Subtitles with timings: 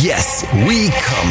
[0.00, 1.30] Yes, we come.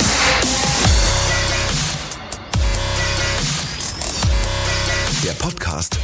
[5.24, 5.98] Der Podcast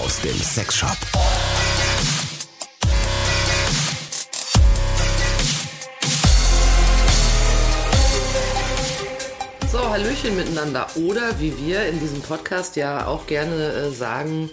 [0.00, 0.96] aus dem Sexshop.
[9.72, 10.86] So, Hallöchen miteinander.
[10.94, 14.50] Oder wie wir in diesem Podcast ja auch gerne äh, sagen.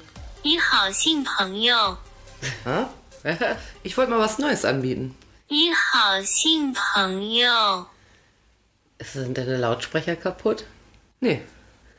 [3.84, 5.16] Ich wollte mal was Neues anbieten.
[5.51, 7.87] 你好，性朋友。
[9.01, 10.65] Sind deine Lautsprecher kaputt?
[11.21, 11.43] Nee.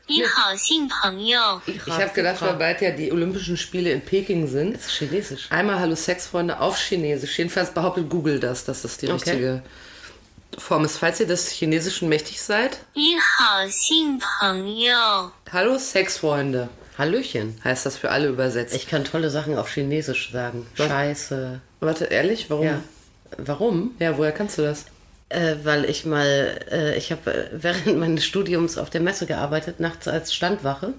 [0.07, 1.61] 你好，性朋友。
[1.65, 4.73] Ich habe gedacht, weil bald ja die Olympischen Spiele in Peking sind.
[4.73, 5.47] Das ist chinesisch.
[5.49, 7.37] Einmal Hallo Sexfreunde auf Chinesisch.
[7.37, 9.13] Jedenfalls behauptet Google das, dass das die Okay.
[9.15, 9.63] richtige
[10.57, 10.97] Form ist.
[10.97, 15.31] Falls ihr des Chinesischen mächtig seid, 你好，性朋友。
[15.51, 17.59] Hallo Sexfreunde Hallöchen.
[17.63, 18.73] heißt das für alle übersetzt.
[18.73, 20.65] Ich kann tolle Sachen auf Chinesisch sagen.
[20.77, 20.87] Was?
[20.87, 21.61] Scheiße.
[21.81, 22.49] Warte, ehrlich?
[22.49, 22.65] Warum?
[22.65, 22.81] Ja.
[23.38, 23.92] Warum?
[23.98, 24.86] Ja, woher kannst du das?
[25.28, 29.80] Äh, weil ich mal, äh, ich habe äh, während meines Studiums auf der Messe gearbeitet,
[29.80, 30.92] nachts als Standwache.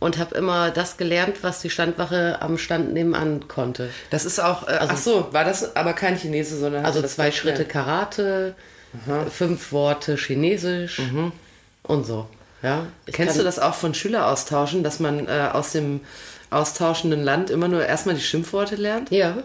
[0.00, 3.90] Und habe immer das gelernt, was die Standwache am Stand nebenan konnte.
[4.10, 7.62] Das ist auch, äh, ach so, war das aber kein Chinese, sondern Also zwei Schritte
[7.62, 7.66] schnell.
[7.66, 8.54] Karate,
[9.30, 11.00] fünf Worte Chinesisch
[11.82, 12.28] und so.
[12.62, 16.00] Ja, ich Kennst du das auch von Schüleraustauschen, dass man äh, aus dem
[16.50, 19.10] austauschenden Land immer nur erstmal die Schimpfworte lernt?
[19.10, 19.38] Ja,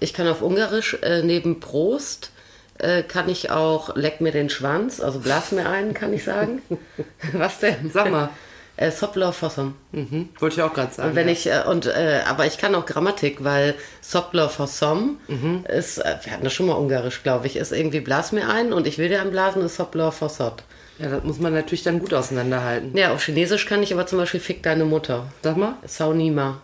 [0.00, 2.30] ich kann auf Ungarisch äh, neben Prost
[2.78, 6.62] äh, kann ich auch leck mir den Schwanz, also blas mir einen, kann ich sagen.
[7.32, 7.90] Was denn?
[7.92, 8.30] Sag mal.
[8.76, 9.74] Äh, Sopla Fossum.
[9.92, 10.30] Mhm.
[10.38, 11.10] Wollte ich auch gerade sagen.
[11.10, 11.32] Und wenn ja.
[11.32, 15.66] ich äh, und äh, aber ich kann auch Grammatik, weil Sopla Fossum Mhm.
[15.68, 18.72] ist, äh, wir hatten das schon mal Ungarisch, glaube ich, ist irgendwie blas mir einen
[18.72, 20.62] und ich will dir einen blasen, ist Sopla Fossot.
[20.98, 22.96] Ja, das muss man natürlich dann gut auseinanderhalten.
[22.96, 25.26] Ja, auf Chinesisch kann ich aber zum Beispiel fick deine Mutter.
[25.42, 25.74] Sag mal.
[25.86, 26.62] Saunima.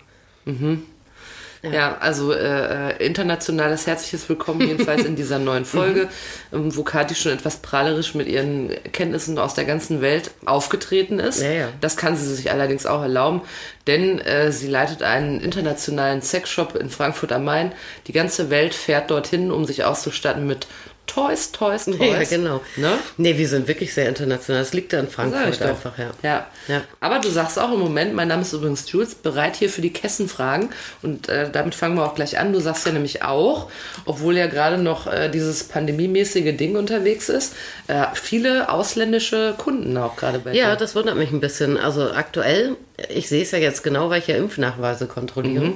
[1.62, 6.08] Ja, also äh, äh, internationales herzliches Willkommen jedenfalls in dieser neuen Folge,
[6.52, 11.42] ähm, wo Kathi schon etwas prahlerisch mit ihren Kenntnissen aus der ganzen Welt aufgetreten ist.
[11.42, 11.68] Ja, ja.
[11.80, 13.42] Das kann sie sich allerdings auch erlauben,
[13.86, 17.72] denn äh, sie leitet einen internationalen Sexshop in Frankfurt am Main.
[18.06, 20.66] Die ganze Welt fährt dorthin, um sich auszustatten mit
[21.06, 21.96] Toys, Toys, Toys.
[22.00, 22.60] Ja, genau.
[22.76, 22.92] Ne?
[23.16, 24.60] Nee, wir sind wirklich sehr international.
[24.62, 26.10] Das liegt da in Frankfurt einfach, ja.
[26.22, 26.46] Ja.
[26.68, 26.82] Ja.
[27.00, 29.92] Aber du sagst auch im Moment, mein Name ist übrigens Jules, bereit hier für die
[29.92, 30.70] Kessenfragen.
[31.02, 32.52] Und äh, damit fangen wir auch gleich an.
[32.52, 33.70] Du sagst ja nämlich auch,
[34.04, 37.54] obwohl ja gerade noch äh, dieses pandemiemäßige Ding unterwegs ist,
[37.86, 40.76] äh, viele ausländische Kunden auch gerade bei Ja, dir.
[40.76, 41.78] das wundert mich ein bisschen.
[41.78, 42.76] Also aktuell,
[43.08, 45.74] ich sehe es ja jetzt genau, weil ich ja Impfnachweise kontrolliere.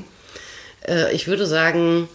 [0.86, 2.08] Äh, ich würde sagen,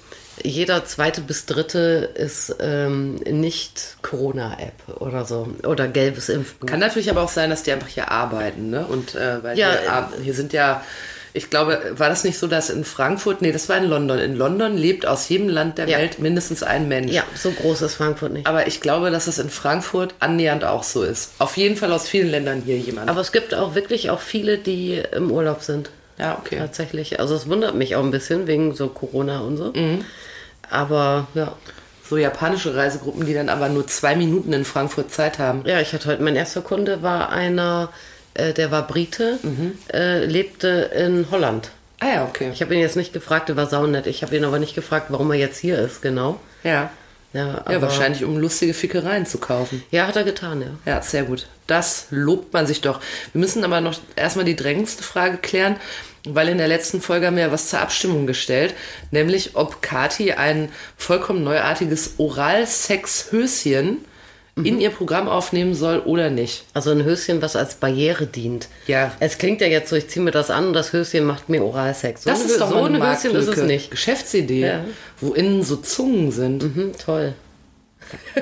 [0.43, 5.47] jeder zweite bis dritte ist ähm, nicht Corona-App oder so.
[5.65, 6.67] Oder gelbes Impfbuch.
[6.67, 8.85] Kann natürlich aber auch sein, dass die einfach hier arbeiten, ne?
[8.85, 10.83] Und äh, weil Ja, hier, ar- hier sind ja,
[11.33, 14.19] ich glaube, war das nicht so, dass in Frankfurt, nee, das war in London.
[14.19, 15.97] In London lebt aus jedem Land der Ja.
[15.97, 17.11] Welt mindestens ein Mensch.
[17.11, 18.47] ja, so groß ist Frankfurt nicht.
[18.47, 21.31] Aber ich glaube, dass es in Frankfurt annähernd auch so ist.
[21.39, 23.09] Auf jeden Fall aus vielen Ländern hier jemand.
[23.09, 25.89] Aber es gibt auch wirklich auch viele, die im Urlaub sind.
[26.17, 26.57] Ja, okay.
[26.57, 27.19] Tatsächlich.
[27.19, 29.73] Also es wundert mich auch ein bisschen wegen so Corona und so.
[30.69, 31.53] Aber ja.
[32.07, 35.63] So japanische Reisegruppen, die dann aber nur zwei Minuten in Frankfurt Zeit haben.
[35.65, 37.89] Ja, ich hatte heute, mein erster Kunde war einer,
[38.35, 39.39] äh, der war Brite,
[39.91, 41.71] äh, lebte in Holland.
[41.99, 42.51] Ah ja, okay.
[42.53, 44.05] Ich habe ihn jetzt nicht gefragt, der war saunett.
[44.05, 46.39] Ich habe ihn aber nicht gefragt, warum er jetzt hier ist, genau.
[46.63, 46.91] ja.
[47.35, 49.83] Ja, ja, wahrscheinlich um lustige Fickereien zu kaufen.
[49.91, 50.69] Ja, hat er getan, ja.
[50.85, 51.47] Ja, sehr gut.
[51.67, 53.01] Das lobt man sich doch.
[53.33, 55.75] Wir müssen aber noch erstmal die drängendste Frage klären,
[56.25, 58.73] weil in der letzten Folge haben wir ja was zur Abstimmung gestellt,
[59.11, 64.05] nämlich ob Kati ein vollkommen neuartiges Oralsex-Höschen
[64.63, 66.63] in ihr Programm aufnehmen soll oder nicht.
[66.73, 68.69] Also ein Höschen, was als Barriere dient.
[68.87, 69.11] Ja.
[69.19, 71.61] Es klingt ja jetzt so, ich ziehe mir das an und das Höschen macht mir
[71.63, 72.23] Oralsex.
[72.23, 73.91] So Das ist doch so ein eine Höschen ist es nicht.
[73.91, 74.85] Geschäftsidee, Ja.
[75.19, 76.63] wo innen so Zungen sind.
[76.63, 77.33] Hm, toll.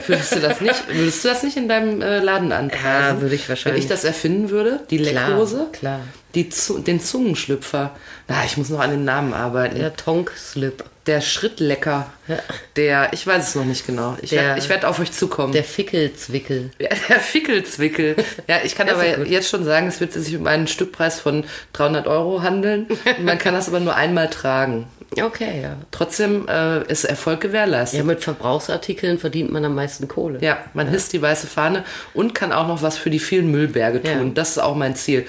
[0.08, 2.84] Würdest du das nicht, würdest du das nicht in deinem äh, Laden anpreisen?
[3.18, 3.84] Ja, würde ich Wenn wahrscheinlich.
[3.86, 6.02] ich das erfinden würde, die Klar, Leckhose, klar.
[6.36, 7.92] Die Zu den Zungenschlüpfer.
[8.28, 9.76] Na, ich muss noch an den Namen arbeiten.
[9.80, 10.84] Der Tonk-Slip.
[11.06, 12.14] Der Schrittlecker.
[12.28, 12.38] Ja.
[12.78, 14.16] Der, ich weiß es noch nicht genau.
[14.22, 15.52] Ich werde werd auf euch zukommen.
[15.52, 16.72] Der Fickelzwickel.
[16.80, 18.16] Ja, der Fickelzwickel.
[18.48, 19.28] Ja, ich kann aber gut.
[19.28, 21.44] jetzt schon sagen, es wird sich um einen Stückpreis von
[21.74, 22.88] 300 Euro handeln.
[23.22, 24.88] Man kann das aber nur einmal tragen.
[25.22, 25.78] Okay, ja.
[25.92, 28.00] Trotzdem äh, ist Erfolg gewährleistet.
[28.00, 30.40] Ja, mit Verbrauchsartikeln verdient man am meisten Kohle.
[30.42, 31.84] Ja, man hisst die weiße Fahne
[32.14, 34.28] und kann auch noch was für die vielen Müllberge tun.
[34.28, 34.34] Ja.
[34.34, 35.26] Das ist auch mein Ziel.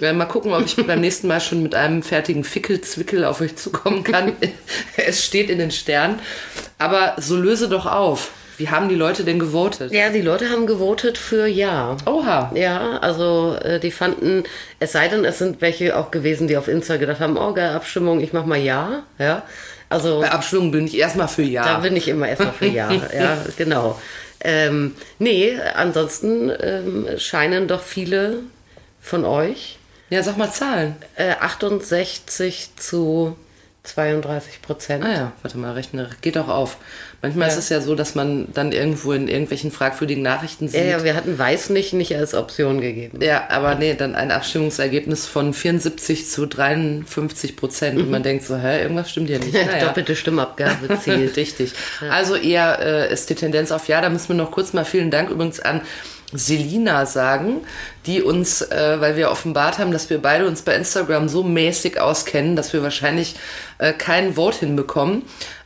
[0.00, 3.56] Äh, Mal gucken, ob ich beim nächsten Mal schon mit einem fertigen Fickelzwickel auf euch
[3.56, 4.32] zukommen kann.
[4.96, 6.18] es steht in den Sternen.
[6.78, 8.30] Aber so löse doch auf.
[8.56, 9.92] Wie haben die Leute denn gewotet?
[9.92, 11.96] Ja, die Leute haben gewotet für Ja.
[12.06, 12.50] Oha.
[12.54, 14.44] Ja, also äh, die fanden,
[14.80, 17.70] es sei denn, es sind welche auch gewesen, die auf Insta gedacht haben, oh geil,
[17.74, 19.02] Abstimmung, ich mach mal Ja.
[19.18, 19.42] Ja,
[19.88, 21.64] also Bei Abstimmung bin ich erstmal für Ja.
[21.64, 22.90] da bin ich immer erstmal für Ja.
[23.18, 24.00] ja, genau.
[24.40, 28.40] Ähm, nee, ansonsten ähm, scheinen doch viele
[29.00, 29.78] von euch
[30.10, 30.96] Ja, sag mal Zahlen.
[31.16, 33.36] äh, 68 zu
[33.84, 35.04] 32 Prozent.
[35.04, 36.08] Ah ja, warte mal, rechne.
[36.22, 36.78] Geht auch auf.
[37.20, 40.80] Manchmal ist es ja so, dass man dann irgendwo in irgendwelchen fragwürdigen Nachrichten sieht.
[40.80, 43.20] Ja, ja, wir hatten weiß nicht nicht als Option gegeben.
[43.22, 47.98] Ja, aber nee, dann ein Abstimmungsergebnis von 74 zu 53 Prozent.
[47.98, 49.54] Und man denkt so, hä, irgendwas stimmt hier nicht.
[49.64, 49.86] Naja.
[49.86, 51.36] Doppelte Stimmabgabe zielt.
[51.36, 51.72] Richtig.
[52.10, 54.00] Also eher äh, ist die Tendenz auf Ja.
[54.00, 55.80] Da müssen wir noch kurz mal vielen Dank übrigens an
[56.34, 57.62] Selina sagen,
[58.06, 62.00] die uns, äh, weil wir offenbart haben, dass wir beide uns bei Instagram so mäßig
[62.00, 63.36] auskennen, dass wir wahrscheinlich
[63.78, 65.22] äh, kein Vote hinbekommen,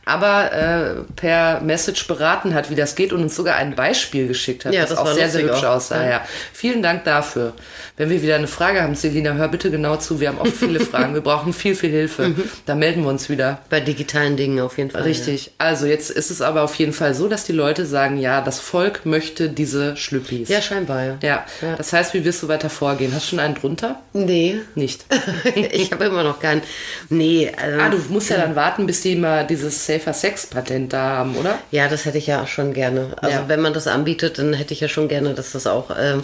[0.09, 4.65] aber äh, per Message beraten hat, wie das geht und uns sogar ein Beispiel geschickt
[4.65, 5.75] hat, Ja, das das auch sehr, sehr hübsch auch.
[5.75, 6.03] aussah.
[6.03, 6.09] Ja.
[6.09, 6.21] Ja.
[6.53, 7.53] Vielen Dank dafür.
[7.97, 10.19] Wenn wir wieder eine Frage haben, Selina, hör bitte genau zu.
[10.21, 11.13] Wir haben oft viele Fragen.
[11.13, 12.29] Wir brauchen viel, viel Hilfe.
[12.29, 12.43] Mhm.
[12.65, 13.59] Da melden wir uns wieder.
[13.69, 15.01] Bei digitalen Dingen auf jeden Fall.
[15.01, 15.51] Richtig.
[15.57, 18.59] Also jetzt ist es aber auf jeden Fall so, dass die Leute sagen, ja, das
[18.61, 20.47] Volk möchte diese Schlüppis.
[20.47, 21.17] Ja, scheinbar, ja.
[21.21, 21.45] Ja.
[21.61, 21.75] Ja.
[21.75, 23.13] Das heißt, wie wirst du weiter vorgehen?
[23.13, 23.99] Hast du schon einen drunter?
[24.13, 24.59] Nee.
[24.75, 25.03] Nicht.
[25.71, 26.61] ich habe immer noch keinen.
[27.09, 30.93] Nee, also, ah, du musst ja dann warten, bis die mal dieses Safer Sex Patent
[30.93, 31.59] da haben, oder?
[31.71, 33.15] Ja, das hätte ich ja auch schon gerne.
[33.21, 33.47] Also Ja.
[33.47, 36.21] wenn man das anbietet, dann hätte ich ja schon gerne, dass das auch ähm,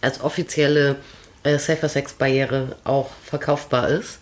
[0.00, 0.96] als offizielle
[1.44, 4.18] äh, Safer Sex Barriere auch verkaufbar ist.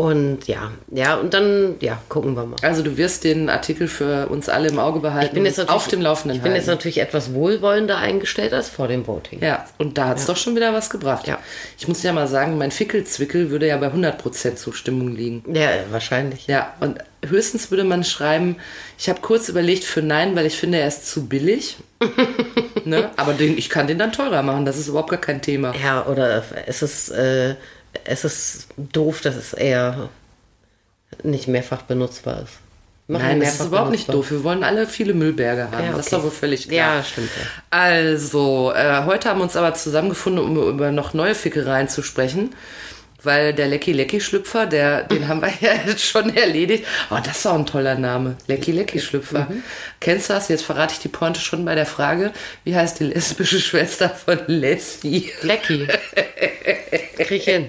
[0.00, 2.56] Und ja, ja, und dann, ja, gucken wir mal.
[2.62, 5.26] Also du wirst den Artikel für uns alle im Auge behalten.
[5.26, 6.78] Ich bin jetzt auf dem Laufenden Ich bin jetzt halten.
[6.78, 9.42] natürlich etwas wohlwollender eingestellt als vor dem Voting.
[9.42, 11.28] Ja, und da hat's doch schon wieder was gebracht.
[11.28, 11.38] Ja.
[11.78, 15.44] Ich muss ja mal sagen, mein Fickelzwickel würde ja bei 100% Zustimmung liegen.
[15.54, 16.46] Ja, wahrscheinlich.
[16.46, 18.56] Ja, und höchstens würde man schreiben,
[18.98, 21.76] ich habe kurz überlegt für Nein, weil ich finde, er ist zu billig.
[22.86, 23.10] ne?
[23.18, 25.74] Aber den, ich kann den dann teurer machen, das ist überhaupt gar kein Thema.
[25.84, 27.56] Ja, oder es ist, äh,
[28.04, 30.08] es ist doof, dass es eher
[31.22, 32.52] nicht mehrfach benutzbar ist.
[33.08, 34.30] Machen Nein, das ist überhaupt nicht doof.
[34.30, 35.84] Wir wollen alle viele Müllberge haben.
[35.84, 36.16] Ja, Das ist okay.
[36.16, 36.96] doch wohl völlig klar.
[36.96, 37.30] Ja, stimmt.
[37.36, 37.46] Ja.
[37.70, 42.54] Also, äh, heute haben wir uns aber zusammengefunden, um über noch neue Fickereien zu sprechen.
[43.22, 46.84] Weil der Lecky Lecky Schlüpfer, der, den haben wir ja jetzt schon erledigt.
[47.10, 48.36] Oh, das ist auch ein toller Name.
[48.46, 49.48] Lecky Lecky Schlüpfer.
[50.00, 50.48] Kennst du das?
[50.48, 52.32] Jetzt verrate ich die Pointe schon bei der Frage.
[52.64, 55.30] Wie heißt die lesbische Schwester von Leslie?
[55.42, 55.86] Lecky.
[57.16, 57.68] Krieg ich hin.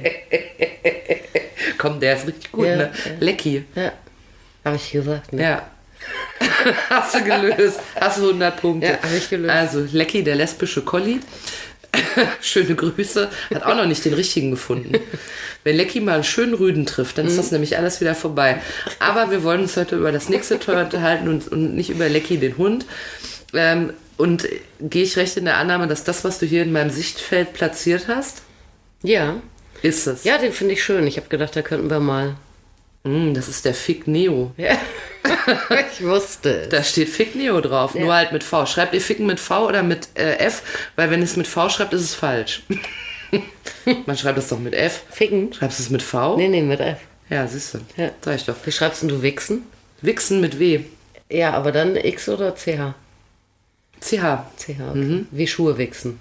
[1.77, 2.91] Komm, der ist richtig gut, Ja, ne?
[2.93, 3.11] ja.
[3.19, 3.65] Lecky.
[3.75, 3.91] Ja.
[4.63, 5.33] Habe ich gesagt.
[5.33, 5.41] Ne?
[5.43, 5.67] Ja.
[6.89, 7.79] Hast du gelöst.
[7.99, 8.87] Hast du 100 Punkte.
[8.87, 9.51] Ja, hab ich gelöst.
[9.53, 11.19] Also, Lecky, der lesbische Collie.
[12.41, 13.29] Schöne Grüße.
[13.53, 14.93] Hat auch noch nicht den richtigen gefunden.
[15.63, 17.37] Wenn Lecky mal einen schönen Rüden trifft, dann ist Mhm.
[17.37, 18.61] das nämlich alles wieder vorbei.
[18.99, 22.37] Aber wir wollen uns heute über das nächste Toy unterhalten und, und nicht über Lecky,
[22.37, 22.85] den Hund.
[23.53, 24.47] Ähm, und
[24.79, 28.07] gehe ich recht in der Annahme, dass das, was du hier in meinem Sichtfeld platziert
[28.07, 28.41] hast,
[29.03, 29.35] Ja.
[29.81, 30.23] ist es.
[30.23, 31.05] Ja, den finde ich schön.
[31.07, 32.35] Ich habe gedacht, da könnten wir mal.
[33.03, 34.51] Mm, das ist der Fick Neo.
[34.57, 34.77] Ja.
[35.91, 36.69] ich wusste es.
[36.69, 38.65] Da steht Fick Neo drauf, nur halt mit V.
[38.65, 40.63] Schreibt ihr Ficken mit V oder mit äh, F?
[40.95, 42.63] Weil wenn es mit V schreibt, ist es falsch.
[44.05, 45.03] Man schreibt es doch mit F.
[45.09, 45.53] Ficken?
[45.53, 46.37] Schreibst du es mit V?
[46.37, 46.99] Nee, nee, mit F.
[47.29, 47.79] Ja, siehst du.
[47.97, 48.11] Ja.
[48.21, 48.55] Sag ich doch.
[48.65, 49.63] Wie schreibst du Wichsen?
[50.01, 50.81] Wichsen mit W.
[51.29, 52.93] Ja, aber dann X oder CH?
[54.01, 54.43] CH.
[54.57, 55.25] CH, okay.
[55.31, 56.19] Wie Schuhe wichsen.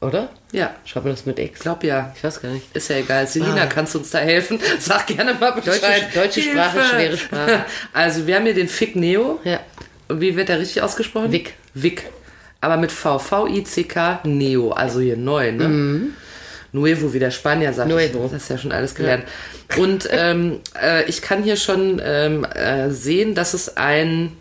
[0.00, 0.28] Oder?
[0.52, 1.54] Ja, Schreibt man das mit X?
[1.58, 2.12] ich glaube ja.
[2.16, 2.74] Ich weiß gar nicht.
[2.74, 3.26] Ist ja egal.
[3.26, 3.66] Selina, Ah.
[3.66, 4.60] kannst du uns da helfen?
[4.78, 5.82] Sag gerne mal Bescheid.
[6.14, 7.64] Deutsche- deutsche Sprache, schwere Sprache.
[7.92, 9.40] Also, wir haben hier den Fick Neo.
[9.44, 9.60] Ja.
[10.08, 11.32] Und wie wird der richtig ausgesprochen?
[11.32, 11.54] Vic.
[11.74, 12.04] Vic.
[12.60, 13.18] Aber mit V.
[13.18, 14.70] V-I-C-K Neo.
[14.72, 16.10] Also hier neu, ne?
[16.72, 17.88] Nuevo, wie der Spanier sagt.
[17.88, 17.94] Mhm.
[17.94, 18.28] Nuevo.
[18.32, 19.24] Das ist ja schon alles gelernt.
[19.76, 24.36] Und ähm, äh, ich kann hier schon ähm, äh, sehen, dass es ein.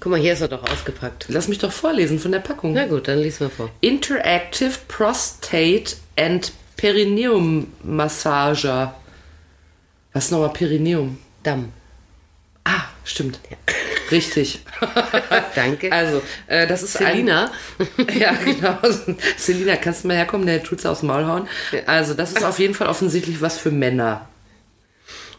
[0.00, 1.26] Guck mal, hier ist er doch ausgepackt.
[1.28, 2.72] Lass mich doch vorlesen von der Packung.
[2.74, 3.70] Na gut, dann lies mal vor.
[3.80, 8.94] Interactive Prostate and Perineum Massager.
[10.12, 11.18] Was ist nochmal Perineum?
[11.42, 11.72] Damm.
[12.64, 13.40] Ah, stimmt.
[14.10, 14.60] Richtig.
[15.54, 15.90] Danke.
[15.90, 17.50] Also, äh, das ist Selina.
[18.18, 18.78] Ja, genau.
[19.36, 20.46] Selina, kannst du mal herkommen?
[20.46, 21.48] Der tut's aus dem Maul hauen.
[21.86, 24.28] Also, das ist auf jeden Fall offensichtlich was für Männer.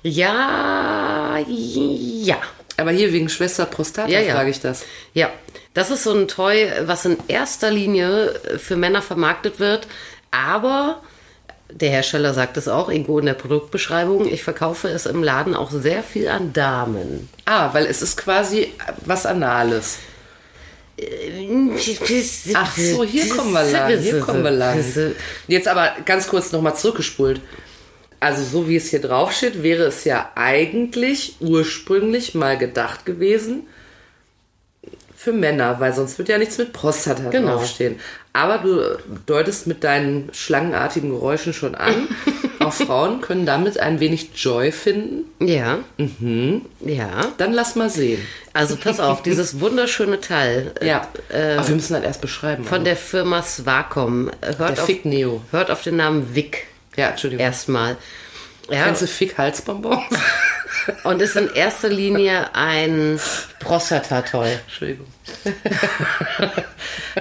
[0.03, 2.37] Ja, ja.
[2.77, 4.33] Aber hier wegen Schwester Prostata Ja, ja.
[4.33, 4.83] frage ich das.
[5.13, 5.31] Ja,
[5.73, 9.87] das ist so ein Toy, was in erster Linie für Männer vermarktet wird,
[10.31, 11.01] aber
[11.69, 15.71] der Hersteller sagt es auch, irgendwo in der Produktbeschreibung, ich verkaufe es im Laden auch
[15.71, 17.29] sehr viel an Damen.
[17.45, 18.71] Ah, weil es ist quasi
[19.05, 19.97] was Anales.
[22.53, 23.97] Ach so, hier kommen wir lang.
[23.99, 24.83] Hier kommen wir lang.
[25.47, 27.41] Jetzt aber ganz kurz nochmal zurückgespult.
[28.25, 33.63] Also so wie es hier drauf steht, wäre es ja eigentlich ursprünglich mal gedacht gewesen
[35.15, 37.57] für Männer, weil sonst wird ja nichts mit Prostata Genau.
[37.57, 37.99] draufstehen.
[38.33, 42.07] Aber du deutest mit deinen schlangenartigen Geräuschen schon an,
[42.59, 45.25] Auch Frauen können damit ein wenig Joy finden.
[45.45, 45.79] Ja.
[46.79, 47.31] Ja.
[47.37, 48.19] Dann lass mal sehen.
[48.53, 50.71] Also pass auf, dieses wunderschöne Teil.
[50.81, 51.07] äh, Ja.
[51.57, 52.63] Aber wir müssen das erst beschreiben.
[52.63, 54.29] Von der Firma Swacom.
[54.41, 55.41] Äh, Hört, Der auf, Fick Neo.
[55.51, 57.43] hört auf den Namen Vic ja, Entschuldigung.
[57.45, 57.97] erstmal.
[58.69, 60.03] Ja, Kennst du Fick Halsbonbon?
[61.03, 63.19] und ist in erster Linie ein
[63.65, 64.49] Prostata-Toy.
[64.65, 65.07] Entschuldigung.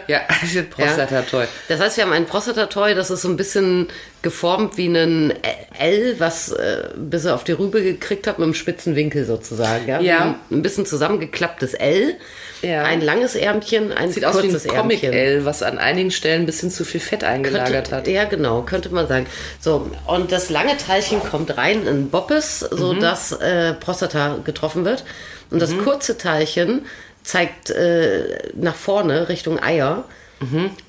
[0.08, 1.48] ja, ich finde Prostata toll.
[1.68, 3.88] Das heißt, wir haben ein Prostata-Toy, das ist so ein bisschen
[4.22, 5.32] geformt wie ein
[5.78, 9.86] L, was äh, bis er auf die Rübe gekriegt hat, mit einem spitzen Winkel sozusagen.
[9.88, 10.00] Ja.
[10.00, 10.34] Ja.
[10.50, 12.16] Ein bisschen zusammengeklapptes L,
[12.62, 12.84] Ja.
[12.84, 14.68] ein langes Ärmchen, ein Sieht aus wie ein kurzes.
[14.68, 18.08] Comic-L, was an einigen Stellen ein bisschen zu viel Fett eingelagert Könnte, hat.
[18.08, 19.26] Ja, genau, könnte man sagen.
[19.60, 25.04] So, und das lange Teilchen kommt rein in Boppes, sodass äh, Prostata getroffen wird.
[25.50, 26.86] Und das kurze Teilchen
[27.22, 30.04] zeigt äh, nach vorne Richtung Eier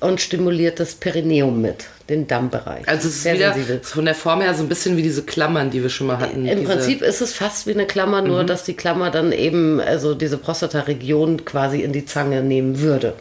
[0.00, 2.86] und stimuliert das Perineum mit, den Dammbereich.
[2.86, 3.80] Also es ist Sehr wieder sensibel.
[3.82, 6.46] von der Form her so ein bisschen wie diese Klammern, die wir schon mal hatten.
[6.46, 10.14] Im Prinzip ist es fast wie eine Klammer, nur dass die Klammer dann eben also
[10.14, 13.14] diese Prostata-Region quasi in die Zange nehmen würde.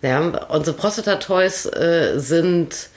[0.00, 2.88] Ja, unsere Prostata-Toys äh, sind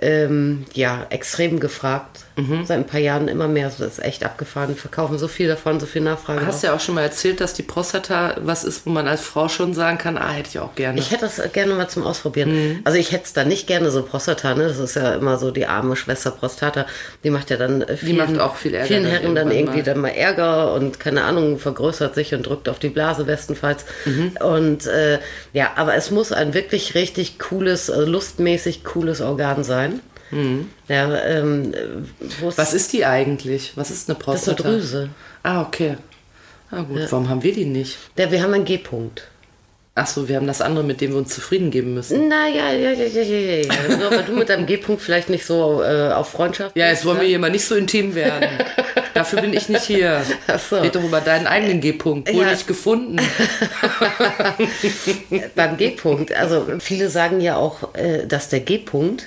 [0.00, 2.20] ähm, ja extrem gefragt.
[2.64, 3.68] Seit ein paar Jahren immer mehr.
[3.68, 4.76] Das ist echt abgefahren.
[4.76, 6.46] Verkaufen so viel davon, so viel Nachfrage.
[6.46, 9.48] Hast ja auch schon mal erzählt, dass die Prostata was ist, wo man als Frau
[9.48, 10.98] schon sagen kann, ah, hätte ich auch gerne.
[10.98, 12.50] Ich hätte das gerne mal zum Ausprobieren.
[12.50, 12.80] Mhm.
[12.84, 14.68] Also ich hätte es da nicht gerne so Prostata, ne?
[14.68, 16.86] Das ist ja immer so die arme Schwester Prostata.
[17.24, 19.84] Die macht ja dann äh, vielen, macht auch viel Ärger vielen Herren dann irgendwie mal.
[19.84, 23.84] dann mal Ärger und keine Ahnung, vergrößert sich und drückt auf die Blase bestenfalls.
[24.04, 24.32] Mhm.
[24.40, 25.18] Und äh,
[25.52, 30.00] ja, aber es muss ein wirklich richtig cooles, äh, lustmäßig cooles Organ sein.
[30.88, 32.06] Ja, ähm, Mhm.
[32.56, 33.72] was ist die eigentlich?
[33.76, 34.62] Was ist eine das ist eine Prostata?
[34.62, 35.08] Drüse.
[35.42, 35.96] Ah, okay.
[36.70, 37.00] Ah, gut.
[37.10, 37.96] Warum haben wir die nicht?
[38.18, 39.28] Ja, wir haben einen G-Punkt.
[39.94, 42.28] Ach so, wir haben das andere, mit dem wir uns zufrieden geben müssen.
[42.28, 43.56] Naja, ja, ja, ja, ja, ja.
[43.90, 43.96] ja.
[43.96, 47.20] Nur weil du mit deinem G-Punkt vielleicht nicht so äh, auf Freundschaft Ja, jetzt wollen
[47.20, 48.48] wir hier mal nicht so intim werden.
[49.14, 50.22] Dafür bin ich nicht hier.
[50.46, 50.76] Ach so.
[50.76, 52.32] Red doch über deinen eigenen G-Punkt.
[52.32, 52.50] Wohl Ja.
[52.52, 53.16] nicht gefunden.
[55.56, 59.24] beim G-Punkt, also viele sagen ja auch, äh, dass der G-Punkt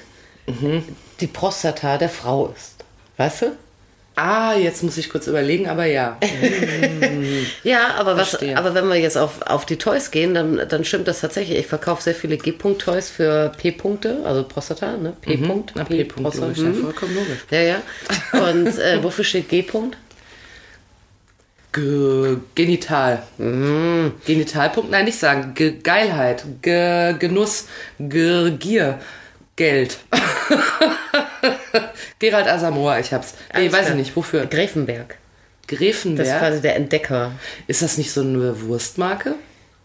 [0.59, 0.83] Mhm.
[1.19, 2.83] die Prostata der Frau ist.
[3.17, 3.45] Weißt du?
[4.15, 6.17] Ah, jetzt muss ich kurz überlegen, aber ja.
[7.63, 8.57] Ja, aber, was, Verstehe.
[8.57, 11.57] aber wenn wir jetzt auf, auf die Toys gehen, dann, dann stimmt das tatsächlich.
[11.57, 15.13] Ich verkaufe sehr viele G-Punkt-Toys für P-Punkte, also Prostata, ne?
[15.21, 15.71] P-Punkt.
[15.75, 16.75] Na, P-Punkt, ja, mhm.
[16.75, 17.45] vollkommen logisch.
[17.51, 17.81] Ja, ja.
[18.33, 19.97] Und äh, wofür steht G-Punkt?
[21.71, 23.23] Ge Genital.
[23.37, 24.13] Mhm.
[24.25, 25.53] Genitalpunkt, nein, nicht sagen.
[25.53, 27.67] Ge Geilheit, Ge Genuss,
[27.97, 28.99] Ge Gier,
[29.55, 29.97] Geld.
[32.19, 33.33] Gerald Asamoah, ich hab's.
[33.53, 33.89] Nee, Alles weiß klar.
[33.91, 34.45] ich nicht, wofür.
[34.45, 35.17] Gräfenberg.
[35.67, 36.39] Das ist Gräfenberg.
[36.39, 37.31] quasi der Entdecker.
[37.67, 39.35] Ist das nicht so eine Wurstmarke?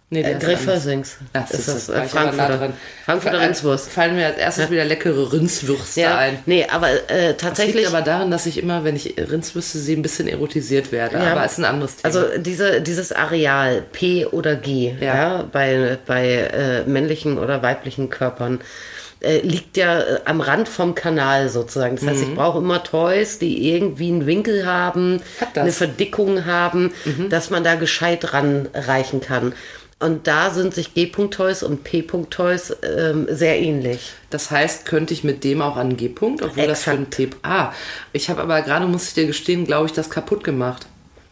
[0.08, 0.82] Nee, Äh, Gref anders.
[0.82, 1.16] Fösings.
[1.32, 2.72] Ach, ist das war äh, ich aber nah Frankfurter.
[3.04, 3.88] Frankfurter Rindswurst.
[3.90, 6.38] Fallen mir als erstes wieder leckere Rindswürste Ja, ein.
[6.46, 7.86] nee, aber äh, Das liegt tatsächlich.
[7.88, 11.16] aber daran, dass ich immer, wenn ich Rindswürste sehe, ein bisschen erotisiert werde.
[11.18, 11.32] Ja.
[11.32, 12.14] Aber ist ein anderes Thema.
[12.14, 15.14] Also diese, dieses Areal P oder G Ja.
[15.16, 15.42] ja.
[15.50, 18.60] bei, bei äh, männlichen oder weiblichen Körpern
[19.20, 21.96] äh, liegt ja äh, am Rand vom Kanal sozusagen.
[21.96, 25.20] Das heißt, ich brauche immer Toys, die irgendwie einen Winkel haben, Mhm.
[25.54, 25.60] Mhm.
[25.60, 26.92] eine Verdickung haben,
[27.30, 29.54] dass man da gescheit ranreichen kann.
[29.98, 34.12] Und da sind sich G-Punkt-Toys und P-Punkt-Toys ähm, sehr ähnlich.
[34.28, 37.14] Das heißt, könnte ich mit dem auch an G-Punkt, obwohl das für ein Exakt.
[37.14, 37.36] Tipp.
[37.42, 37.72] Ah,
[38.12, 40.86] ich habe aber gerade, muss ich dir gestehen, glaube ich, das kaputt gemacht.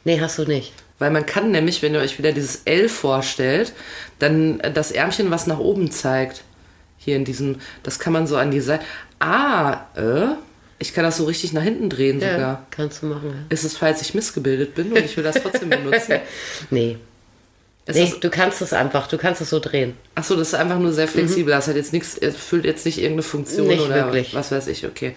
[0.04, 0.72] Nee, hast du nicht.
[0.98, 3.72] Weil man kann nämlich, wenn ihr euch wieder dieses L vorstellt,
[4.18, 6.42] dann äh, das Ärmchen, was nach oben zeigt,
[7.04, 8.84] hier in diesem, das kann man so an die Seite.
[9.18, 10.34] Ah, äh,
[10.78, 12.66] ich kann das so richtig nach hinten drehen Ja, sogar.
[12.70, 13.46] kannst du machen.
[13.48, 16.04] Ist es, falls ich missgebildet bin und ich will das trotzdem benutzen?
[16.12, 16.20] Ja.
[16.70, 16.98] Nee.
[17.86, 19.94] Ist nee das, du kannst es einfach, du kannst es so drehen.
[20.14, 21.52] ach so, das ist einfach nur sehr flexibel.
[21.52, 23.72] Das hat jetzt nichts, erfüllt jetzt nicht irgendeine Funktion Mhm.
[23.74, 24.34] Nicht oder wirklich.
[24.34, 25.14] was weiß ich, okay.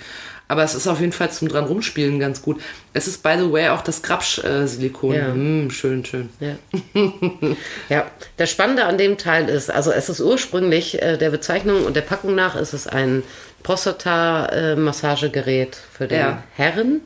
[0.50, 2.62] Aber es ist auf jeden Fall zum dran rumspielen ganz gut.
[2.94, 5.13] Es ist, by the way, auch das Grabsch-Silikon.
[5.13, 5.27] Ja.
[5.34, 6.30] Hm, schön, schön.
[6.39, 6.56] Ja.
[7.89, 8.06] ja,
[8.38, 12.01] das Spannende an dem Teil ist, also es ist ursprünglich äh, der Bezeichnung und der
[12.01, 13.24] Packung nach ist es ein
[13.63, 16.44] Prostata-Massagegerät für den Ja.
[16.56, 17.01] Herren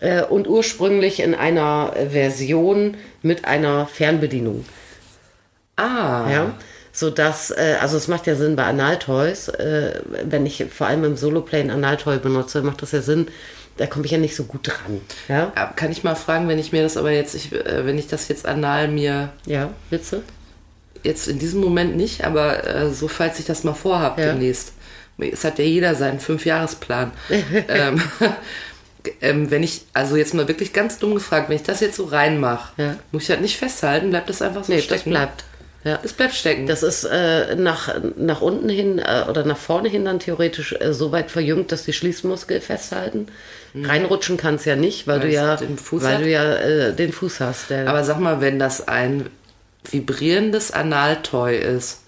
[0.00, 4.64] äh, und ursprünglich in einer Version mit einer Fernbedienung.
[5.76, 6.54] Ah, Ja,
[7.00, 11.02] so dass, äh, also es macht ja Sinn bei Analtoys, äh, wenn ich vor allem
[11.04, 13.26] im Soloplane Analtoy benutze, macht das ja Sinn,
[13.78, 15.00] da komme ich ja nicht so gut dran.
[15.28, 17.98] Ja, Ja, Kann ich mal fragen, wenn ich mir das aber jetzt, ich, äh, wenn
[17.98, 20.22] ich das jetzt anal mir ja, Witze?
[21.02, 24.28] jetzt in diesem Moment nicht, aber äh, so falls ich das mal vorhabe Ja.
[24.32, 24.74] demnächst.
[25.18, 27.12] Es hat ja jeder seinen Fünfjahresplan.
[27.68, 28.02] ähm,
[29.22, 32.04] ähm, wenn ich, also jetzt mal wirklich ganz dumm gefragt, wenn ich das jetzt so
[32.04, 32.96] reinmache, Ja.
[33.12, 35.10] muss ich halt nicht festhalten, bleibt das einfach so Nee, das stecken.
[35.10, 35.44] bleibt.
[35.84, 35.98] Ja.
[36.02, 36.66] Das bleibt stecken.
[36.66, 40.92] Das ist äh, nach, nach unten hin äh, oder nach vorne hin dann theoretisch äh,
[40.92, 43.26] so weit verjüngt, dass die Schließmuskel festhalten.
[43.74, 46.20] Reinrutschen kann es ja nicht, weil, Weil du ja den Fuß weil hat?
[46.22, 47.72] du ja äh, den Fuß hast.
[47.72, 49.26] Aber sag mal, wenn das ein
[49.90, 52.00] vibrierendes Analtoy ist,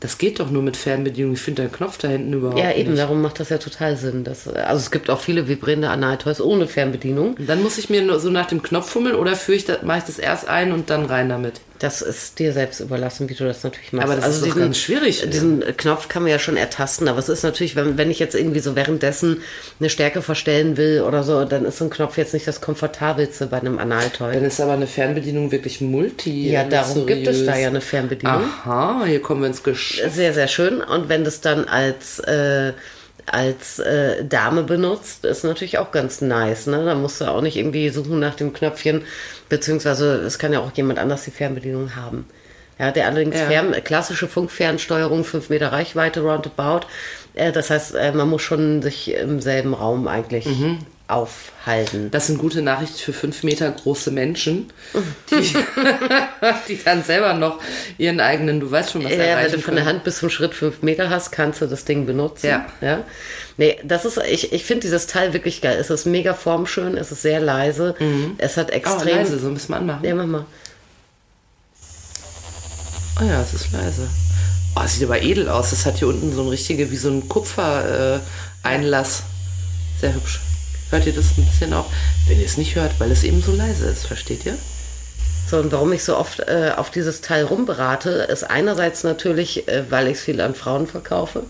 [0.00, 1.34] das geht doch nur mit Fernbedienung.
[1.34, 3.00] Ich finde den Knopf da hinten überhaupt ja, eben, nicht.
[3.00, 4.24] darum macht das ja total Sinn.
[4.24, 7.36] Das, also es gibt auch viele vibrierende Analtoys ohne Fernbedienung.
[7.38, 9.98] Dann muss ich mir nur so nach dem Knopf fummeln oder führe ich das, mache
[9.98, 11.60] ich das erst ein und dann rein damit?
[11.82, 14.08] Das ist dir selbst überlassen, wie du das natürlich machst.
[14.08, 15.28] Aber das ist doch ganz schwierig.
[15.28, 18.36] Diesen Knopf kann man ja schon ertasten, aber es ist natürlich, wenn, wenn ich jetzt
[18.36, 19.42] irgendwie so währenddessen
[19.80, 23.46] eine Stärke verstellen will oder so, dann ist so ein Knopf jetzt nicht das komfortabelste
[23.46, 24.32] bei einem Analtoy.
[24.32, 26.52] Dann ist aber eine Fernbedienung wirklich multi.
[26.52, 28.44] Ja, darum gibt es da ja eine Fernbedienung.
[28.44, 30.14] Aha, hier kommen wir ins Geschäft.
[30.14, 30.82] Sehr, sehr schön.
[30.82, 32.74] Und wenn das dann als, äh,
[33.26, 36.66] als äh, Dame benutzt, ist natürlich auch ganz nice.
[36.66, 36.84] Ne?
[36.84, 39.02] Da musst du auch nicht irgendwie suchen nach dem Knöpfchen,
[39.48, 42.26] beziehungsweise es kann ja auch jemand anders die Fernbedienung haben.
[42.78, 43.46] Ja, der allerdings Ja.
[43.46, 46.86] Fern, klassische Funkfernsteuerung, 5 Meter Reichweite roundabout.
[47.34, 50.78] Äh, das heißt, äh, man muss schon sich im selben Raum eigentlich Mhm.
[51.12, 52.10] Aufhalten.
[52.10, 54.72] Das sind gute Nachrichten für fünf Meter große Menschen,
[55.30, 55.54] die,
[56.68, 57.60] die dann selber noch
[57.98, 59.84] ihren eigenen, du weißt schon, was Ja, wenn du von der.
[59.84, 62.46] Hand bis zum Schritt fünf Meter hast, kannst du das Ding benutzen.
[62.46, 62.66] Ja.
[62.80, 63.04] ja?
[63.56, 65.76] Nee, das ist, ich, ich finde dieses Teil wirklich geil.
[65.78, 67.94] Es ist mega formschön, es ist sehr leise.
[68.38, 69.16] Es hat Oh, extrem.
[69.18, 70.04] leise, so müssen wir anmachen.
[70.04, 70.46] Ja, mach mal.
[73.20, 74.08] Oh ja, es ist leise.
[74.74, 75.70] Oh, es sieht aber edel aus.
[75.70, 79.22] Das hat hier unten so ein richtige, wie so ein Kupfer-Einlass.
[80.00, 80.40] Sehr hübsch.
[80.92, 81.86] Hört ihr das ein bisschen auch?
[82.28, 84.56] Wenn ihr es nicht hört, weil es eben so leise ist, versteht ihr?
[85.50, 89.84] So, und warum ich so oft äh, auf dieses Teil rumberate, ist einerseits natürlich, äh,
[89.90, 91.44] weil ich es viel an Frauen verkaufe,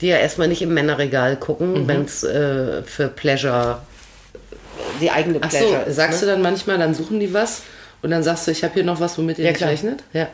[0.00, 1.88] die ja erstmal nicht im Männerregal gucken, Mhm.
[1.88, 3.78] wenn es äh, für Pleasure,
[5.00, 5.96] die eigene Ach so, Pleasure ist.
[5.96, 6.26] sagst ne?
[6.26, 7.62] du dann manchmal, dann suchen die was
[8.00, 9.70] und dann sagst du, ich habe hier noch was, womit ihr ja, nicht klar.
[9.70, 10.02] rechnet?
[10.14, 10.28] Ja.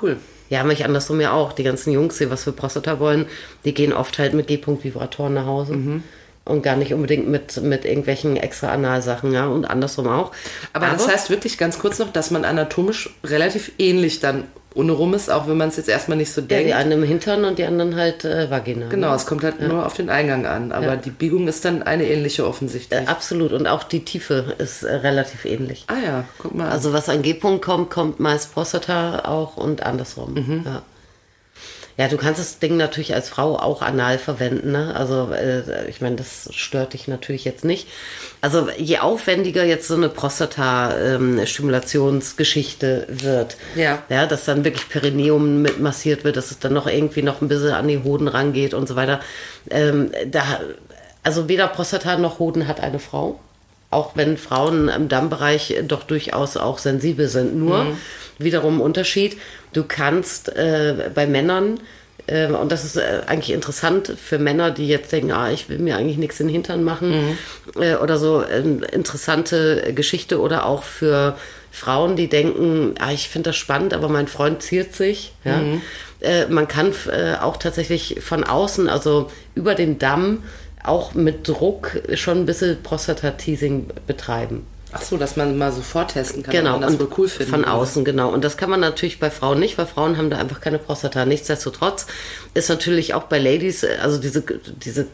[0.00, 0.16] Cool.
[0.48, 1.52] Ja, mich andersrum ja auch.
[1.52, 3.26] Die ganzen Jungs, die was für Prostata wollen,
[3.64, 5.74] die gehen oft halt mit G-Punkt-Vibratoren nach Hause.
[5.74, 6.02] Mhm.
[6.44, 10.32] Und gar nicht unbedingt mit, mit irgendwelchen extra Analsachen, ja, und andersrum auch.
[10.72, 14.44] Aber, das heißt wirklich ganz kurz noch, dass man anatomisch relativ ähnlich dann
[14.74, 16.68] ohne rum ist, auch wenn man es jetzt erstmal nicht so ja, denkt.
[16.68, 18.88] die einen im Hintern und die anderen halt äh, Vagina.
[18.88, 19.16] Genau, ne?
[19.16, 20.72] es kommt halt nur auf den Eingang an.
[20.72, 23.00] Aber die Biegung ist dann eine ähnliche offensichtlich.
[23.00, 23.52] Äh, absolut.
[23.52, 25.84] Und auch die Tiefe ist äh, relativ ähnlich.
[25.88, 26.70] ah ja, guck mal.
[26.70, 30.34] Also was an G-Punkt kommt, kommt meist Prostata auch und andersrum.
[30.34, 30.62] Mhm.
[30.64, 30.82] Ja.
[32.00, 34.72] Ja, du kannst das Ding natürlich als Frau auch anal verwenden.
[34.72, 34.94] Ne?
[34.96, 37.88] Also äh, ich meine, das stört dich natürlich jetzt nicht.
[38.40, 44.02] Also je aufwendiger jetzt so eine Prostata-Stimulationsgeschichte wird, Ja.
[44.08, 47.48] ja, dass dann wirklich Perineum mit massiert wird, dass es dann noch irgendwie noch ein
[47.48, 49.20] bisschen an die Hoden rangeht und so weiter.
[49.68, 50.42] Ähm, da,
[51.22, 53.38] also weder Prostata noch Hoden hat eine Frau.
[53.90, 57.56] Auch wenn Frauen im Dammbereich doch durchaus auch sensibel sind.
[57.56, 57.96] Nur
[58.38, 59.36] wiederum Unterschied.
[59.72, 61.80] Du kannst äh, bei Männern,
[62.30, 65.78] äh, und das ist äh, eigentlich interessant für Männer, die jetzt denken, ah, ich will
[65.78, 67.36] mir eigentlich nichts in den Hintern machen
[67.76, 71.36] äh, oder so, interessante Geschichte oder auch für
[71.72, 75.32] Frauen, die denken, ah, ich finde das spannend, aber mein Freund ziert sich.
[75.44, 75.62] Ja?
[76.20, 76.92] Äh, man kann
[77.40, 80.42] auch tatsächlich von außen, also über den Damm,
[80.84, 84.66] auch mit Druck schon ein bisschen Prostata-Teasing betreiben.
[84.92, 87.48] Ach so, dass man mal so vortesten kann, Genau, das und wohl cool findet.
[87.48, 88.30] von außen, genau.
[88.30, 91.24] Und das kann man natürlich bei Frauen nicht, weil Frauen haben da einfach keine Prostata.
[91.26, 92.06] Nichtsdestotrotz
[92.54, 94.42] ist natürlich auch bei Ladies, also diese,
[94.82, 95.06] diese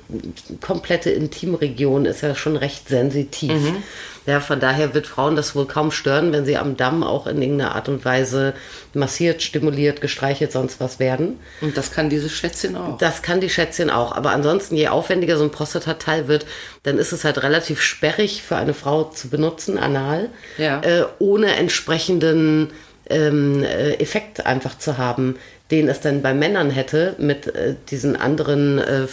[0.62, 3.52] komplette Intimregion ist ja schon recht sensitiv.
[3.52, 3.83] Mhm.
[4.27, 7.41] Ja, von daher wird Frauen das wohl kaum stören, wenn sie am Damm auch in
[7.41, 8.55] irgendeiner Art und Weise
[8.93, 11.39] massiert, stimuliert, gestreichelt, sonst was werden.
[11.61, 12.99] Und das kann dieses Schätzchen auch.
[12.99, 14.12] Das kann die Schätzchen auch.
[14.17, 16.45] Aber ansonsten, je aufwendiger so ein Prostatateil wird,
[16.83, 20.81] dann ist es halt relativ sperrig für eine Frau zu benutzen, anal, Ja.
[20.83, 22.71] äh, ohne entsprechenden
[23.09, 25.37] ähm, äh, Effekt einfach zu haben,
[25.71, 29.07] den es dann bei Männern hätte mit äh, diesen anderen äh,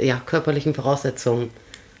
[0.00, 1.50] ja, körperlichen Voraussetzungen.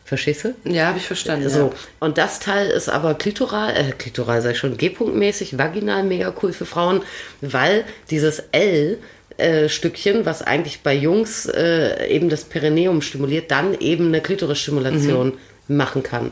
[0.08, 0.54] Verstehst du?
[0.64, 1.48] ja, habe ich verstanden.
[1.50, 1.70] So, Ja.
[2.00, 6.52] und das Teil ist aber klitoral, äh, klitoral sag ich schon, G-Punktmäßig, vaginal mega cool
[6.54, 7.02] für Frauen,
[7.42, 8.98] weil dieses L
[9.36, 15.34] äh, Stückchen, was eigentlich bei Jungs äh, eben das Perineum stimuliert, dann eben eine Klitorisstimulation
[15.68, 16.30] machen kann.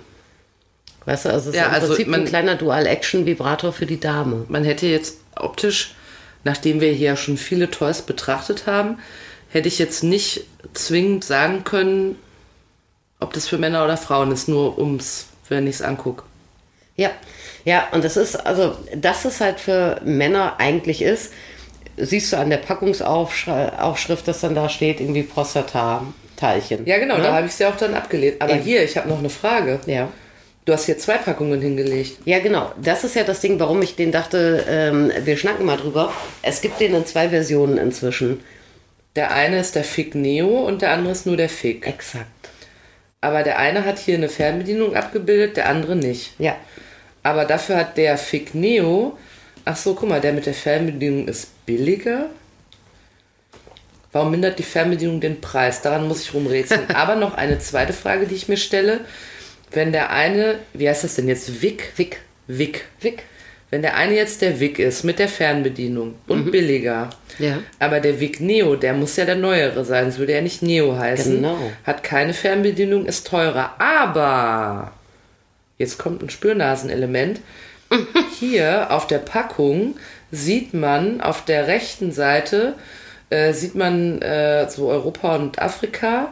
[1.04, 4.00] Weißt du, also es Ja, ist im also Prinzip man- ein kleiner Dual-Action-Vibrator für die
[4.00, 4.46] Dame.
[4.48, 5.94] Man hätte jetzt optisch,
[6.44, 8.98] nachdem wir hier schon viele Toys betrachtet haben,
[9.50, 12.16] hätte ich jetzt nicht zwingend sagen können,
[13.26, 16.22] ob das für Männer oder Frauen ist, nur ums, wenn ich es angucke.
[16.96, 17.10] Ja,
[17.64, 21.32] ja, und das ist, also, dass es halt für Männer eigentlich ist,
[21.96, 26.86] siehst du an der Packungsaufschrift, dass dann da steht, irgendwie Prostata-Teilchen.
[26.86, 27.24] Ja, genau, Ne?
[27.24, 28.40] da habe ich es ja auch dann abgelehnt.
[28.40, 28.62] Aber Eben.
[28.62, 29.80] hier, ich habe noch eine Frage.
[29.86, 30.08] Ja.
[30.64, 32.18] Du hast hier zwei Packungen hingelegt.
[32.24, 32.72] Ja, genau.
[32.82, 36.12] Das ist ja das Ding, warum ich den dachte, ähm, wir schnacken mal drüber.
[36.42, 38.40] Es gibt den in zwei Versionen inzwischen.
[39.14, 41.86] Der eine ist der Fig Neo und der andere ist nur der Fig.
[41.86, 42.26] Exakt.
[43.26, 46.38] Aber der eine hat hier eine Fernbedienung abgebildet, der andere nicht.
[46.38, 46.54] Ja.
[47.24, 49.18] Aber dafür hat der Fig Neo.
[49.64, 52.26] Ach so, guck mal, der mit der Fernbedienung ist billiger.
[54.12, 55.82] Warum mindert die Fernbedienung den Preis?
[55.82, 56.88] Daran muss ich rumrätseln.
[56.94, 59.00] Aber noch eine zweite Frage, die ich mir stelle.
[59.72, 61.60] Wenn der eine, wie heißt das denn jetzt?
[61.60, 61.94] Vic?
[61.96, 62.20] Wick.
[62.46, 62.84] Vic.
[63.00, 63.24] Wick.
[63.70, 67.58] Wenn der eine jetzt der Vic ist mit der Fernbedienung und billiger, Ja.
[67.80, 70.96] aber der Vic Neo, der muss ja der neuere sein, es würde ja nicht Neo
[70.96, 71.58] heißen, Genau.
[71.84, 73.74] hat keine Fernbedienung, ist teurer.
[73.80, 74.92] Aber,
[75.78, 77.40] jetzt kommt ein Spürnasenelement,
[78.38, 79.96] hier auf der Packung
[80.30, 82.74] sieht man auf der rechten Seite,
[83.30, 86.28] äh, sieht man äh, so Europa und Afrika,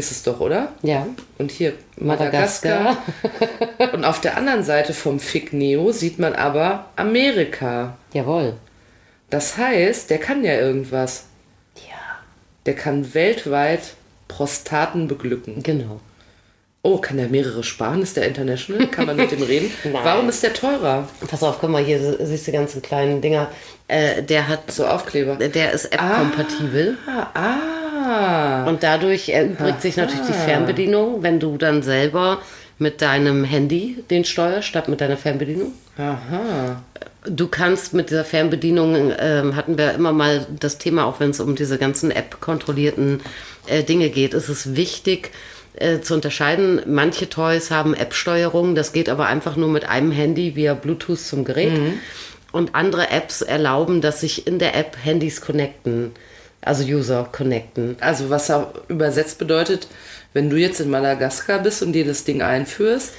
[0.00, 0.72] ist es doch, oder?
[0.82, 1.06] Ja.
[1.38, 2.96] Und hier Madagaskar.
[3.22, 3.94] Madagaskar.
[3.94, 7.96] und auf der anderen Seite vom Fig Neo sieht man aber Amerika.
[8.12, 8.54] Jawohl.
[9.28, 11.26] Das heißt, der kann ja irgendwas.
[11.76, 12.18] Ja.
[12.66, 13.94] Der kann weltweit
[14.26, 15.62] Prostaten beglücken.
[15.62, 16.00] Genau.
[16.82, 18.00] Oh, kann der mehrere sparen?
[18.00, 18.86] Ist der international?
[18.88, 19.70] Kann man mit dem reden?
[19.92, 21.06] Warum ist der teurer?
[21.28, 23.50] Pass auf, guck mal, hier siehst du die ganzen kleinen Dinger.
[23.86, 25.36] Äh, der hat So Aufkleber.
[25.36, 26.96] Der ist App-kompatibel.
[27.06, 27.79] Ah, ah.
[28.66, 32.38] Und dadurch erübrigt sich natürlich die Fernbedienung, wenn du dann selber
[32.78, 35.72] mit deinem Handy den steuerst, statt mit deiner Fernbedienung.
[35.98, 36.82] Aha.
[37.26, 41.40] Du kannst mit dieser Fernbedienung, ähm, hatten wir immer mal das Thema, auch wenn es
[41.40, 43.20] um diese ganzen App-kontrollierten
[43.66, 45.30] äh, Dinge geht, ist es wichtig
[45.74, 46.80] äh, zu unterscheiden.
[46.86, 51.44] Manche Toys haben App-Steuerung, das geht aber einfach nur mit einem Handy via Bluetooth zum
[51.44, 51.72] Gerät.
[52.52, 56.12] Und andere Apps erlauben, dass sich in der App Handys connecten,
[56.62, 57.96] also User connecten.
[58.00, 58.52] Also was
[58.88, 59.88] übersetzt bedeutet,
[60.32, 63.12] wenn du jetzt in Madagaskar bist und dir das Ding einführst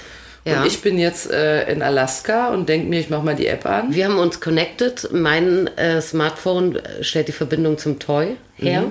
[0.44, 0.60] Ja.
[0.60, 3.66] und ich bin jetzt äh, in Alaska und denk mir, ich mach mal die App
[3.66, 3.94] an.
[3.94, 5.08] Wir haben uns connected.
[5.12, 8.90] Mein äh, Smartphone äh, stellt die Verbindung zum Toy her.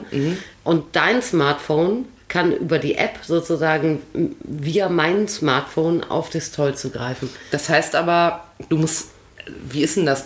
[0.63, 4.01] Und dein Smartphone kann über die App sozusagen
[4.43, 7.29] via mein Smartphone auf das Toy zugreifen.
[7.51, 9.07] Das heißt aber, du musst,
[9.69, 10.25] wie ist denn das?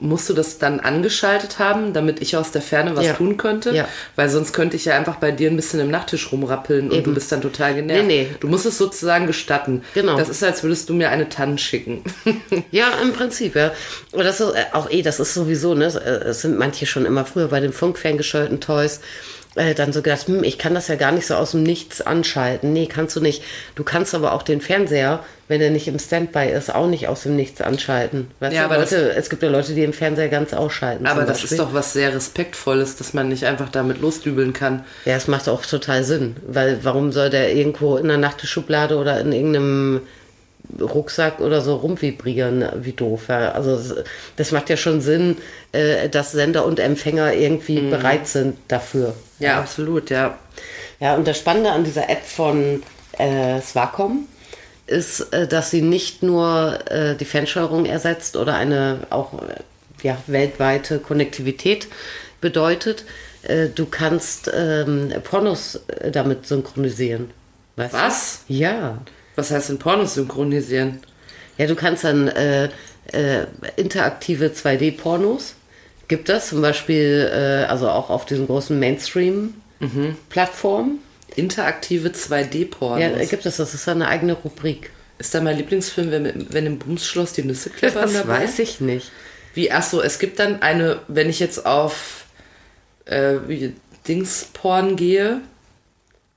[0.00, 3.14] Musst du das dann angeschaltet haben, damit ich aus der Ferne was Ja.
[3.14, 3.74] tun könnte?
[3.74, 3.88] Ja.
[4.14, 7.04] Weil sonst könnte ich ja einfach bei dir ein bisschen im Nachttisch rumrappeln und Eben.
[7.04, 8.06] du bist dann total genervt.
[8.06, 8.36] Nee, nee.
[8.38, 9.82] Du musst es sozusagen gestatten.
[9.94, 10.16] Genau.
[10.16, 12.04] Das ist, als würdest du mir eine Tanne schicken.
[12.70, 13.72] Ja, im Prinzip, ja.
[14.12, 15.86] Aber das ist äh, auch eh, das ist sowieso, ne?
[15.86, 19.00] äh, Es sind manche schon immer früher bei den funkferngesteuerten Toys
[19.58, 22.00] äh, dann so gedacht, hm, ich kann das ja gar nicht so aus dem Nichts
[22.00, 22.72] anschalten.
[22.72, 23.42] Nee, kannst du nicht.
[23.74, 27.22] Du kannst aber auch den Fernseher, wenn er nicht im Standby ist, auch nicht aus
[27.24, 28.30] dem Nichts anschalten.
[28.40, 31.06] Weißt Ja, du, aber das- Leute, es gibt ja Leute, die den Fernseher ganz ausschalten.
[31.06, 31.50] Aber das Beispiel.
[31.52, 34.84] ist doch was sehr Respektvolles, dass man nicht einfach damit losdübeln kann.
[35.04, 39.20] Ja, es macht auch total Sinn, weil warum soll der irgendwo in der Nachttischschublade oder
[39.20, 40.00] in irgendeinem
[40.80, 43.22] Rucksack oder so rumvibrieren, wie doof.
[43.28, 43.52] Ja.
[43.52, 43.94] Also das-
[44.36, 45.38] das macht ja schon Sinn,
[45.72, 49.14] äh, dass Sender und Empfänger irgendwie bereit sind dafür.
[49.38, 50.38] Ja, absolut, ja.
[51.00, 52.82] Ja, und das Spannende an dieser App von
[53.18, 54.26] äh, Swacom
[54.86, 59.56] ist, äh, dass sie nicht nur äh, die Fernsteuerung ersetzt oder eine auch äh,
[60.02, 61.88] ja, weltweite Konnektivität
[62.40, 63.04] bedeutet.
[63.42, 67.30] Äh, du kannst ähm, Pornos äh, damit synchronisieren.
[67.76, 67.98] Weißt du?
[67.98, 68.40] Was?
[68.48, 68.98] Ja.
[69.36, 71.00] Was heißt denn Pornos synchronisieren?
[71.58, 72.30] Ja, du kannst dann
[73.76, 75.54] interaktive 2D-Pornos.
[76.08, 80.98] Gibt das zum Beispiel, äh, also auch auf diesen großen Mainstream-Plattformen.
[81.36, 83.00] Interaktive 2D-Pornos.
[83.00, 83.70] Ja, gibt es das.
[83.70, 84.90] Das ist eine eigene Rubrik.
[85.18, 88.40] Ist da mein Lieblingsfilm, wenn, wenn im Bumsschloss die Nüsse klippern Das dabei?
[88.42, 89.10] weiß ich nicht.
[89.54, 92.24] Wie, ach so, es gibt dann eine, wenn ich jetzt auf
[93.04, 93.36] äh,
[94.06, 95.40] Dingsporn gehe,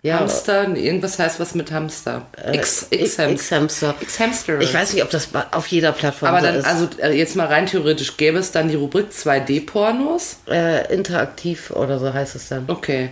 [0.04, 2.26] Ja, Hamster, irgendwas heißt was mit Hamster.
[2.54, 3.30] X, X, Hamster.
[3.30, 3.96] X-Hamster.
[4.02, 4.60] X-Hamster.
[4.60, 6.66] Ich weiß nicht, ob das auf jeder Plattform Aber so dann, ist.
[6.66, 10.38] also äh, jetzt mal rein theoretisch, gäbe es dann die Rubrik 2D-Pornos?
[10.50, 12.66] äh, interaktiv oder so heißt es dann.
[12.68, 13.12] Okay.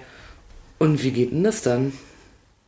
[0.79, 1.93] Und wie geht denn das dann?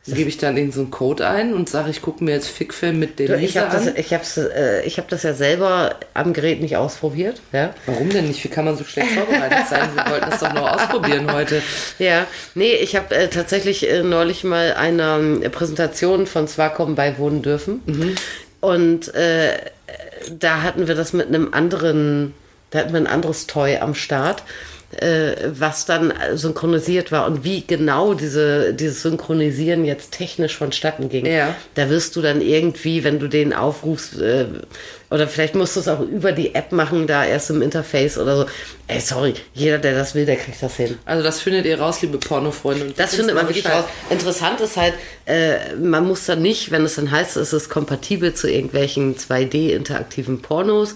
[0.07, 2.97] Gebe ich dann irgendeinen so einen Code ein und sage, ich gucke mir jetzt Fickfilm
[2.97, 3.93] mit Denise ich habe das, an?
[3.95, 7.39] ich äh, ich hab das ja selber am Gerät nicht ausprobiert.
[7.51, 8.43] Ja, Warum denn nicht?
[8.43, 9.89] Wie kann man so schlecht vorbereitet sein?
[9.93, 11.61] Wir wollten es doch nur ausprobieren heute.
[11.99, 17.43] ja nee, ich habe äh, tatsächlich äh, neulich mal einer ähm, Präsentation von Swacom beiwohnen
[17.43, 17.81] dürfen.
[18.59, 19.57] Und äh,
[20.31, 22.33] da hatten wir das mit einem anderen,
[22.71, 24.43] da hatten wir ein anderes Toy am Start.
[24.99, 31.25] äh, was dann synchronisiert war und wie genau diese, dieses Synchronisieren jetzt technisch vonstatten ging.
[31.25, 31.55] Ja.
[31.75, 34.47] Da wirst du dann irgendwie, wenn du den aufrufst, äh,
[35.09, 38.35] oder vielleicht musst du es auch über die App machen, da erst im Interface oder
[38.35, 38.45] so.
[38.87, 40.97] Ey, sorry, jeder, der das will, der kriegt das hin.
[41.05, 42.87] Also das findet ihr raus, liebe Pornofreunde.
[42.87, 43.85] Und Das findet man wirklich raus.
[44.09, 48.33] Interessant ist halt, äh, man muss dann nicht, wenn es dann heißt, es ist kompatibel
[48.33, 50.95] zu irgendwelchen 2D-interaktiven Pornos,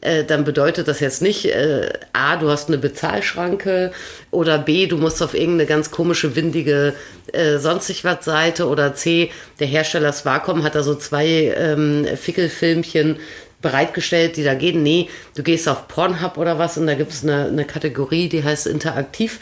[0.00, 3.92] äh, dann bedeutet das jetzt nicht, äh, A, du hast eine Bezahlschranke
[4.30, 6.94] oder B, du musst auf irgendeine ganz komische, windige
[7.32, 13.16] äh, sonstig was Seite oder C, der Hersteller Swacom hat da so zwei ähm, Fickelfilmchen
[13.60, 14.84] bereitgestellt, die da gehen.
[14.84, 18.44] Nee, du gehst auf Pornhub oder was und da gibt es eine, eine Kategorie, die
[18.44, 19.40] heißt interaktiv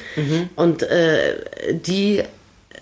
[0.56, 1.34] und äh,
[1.72, 2.22] die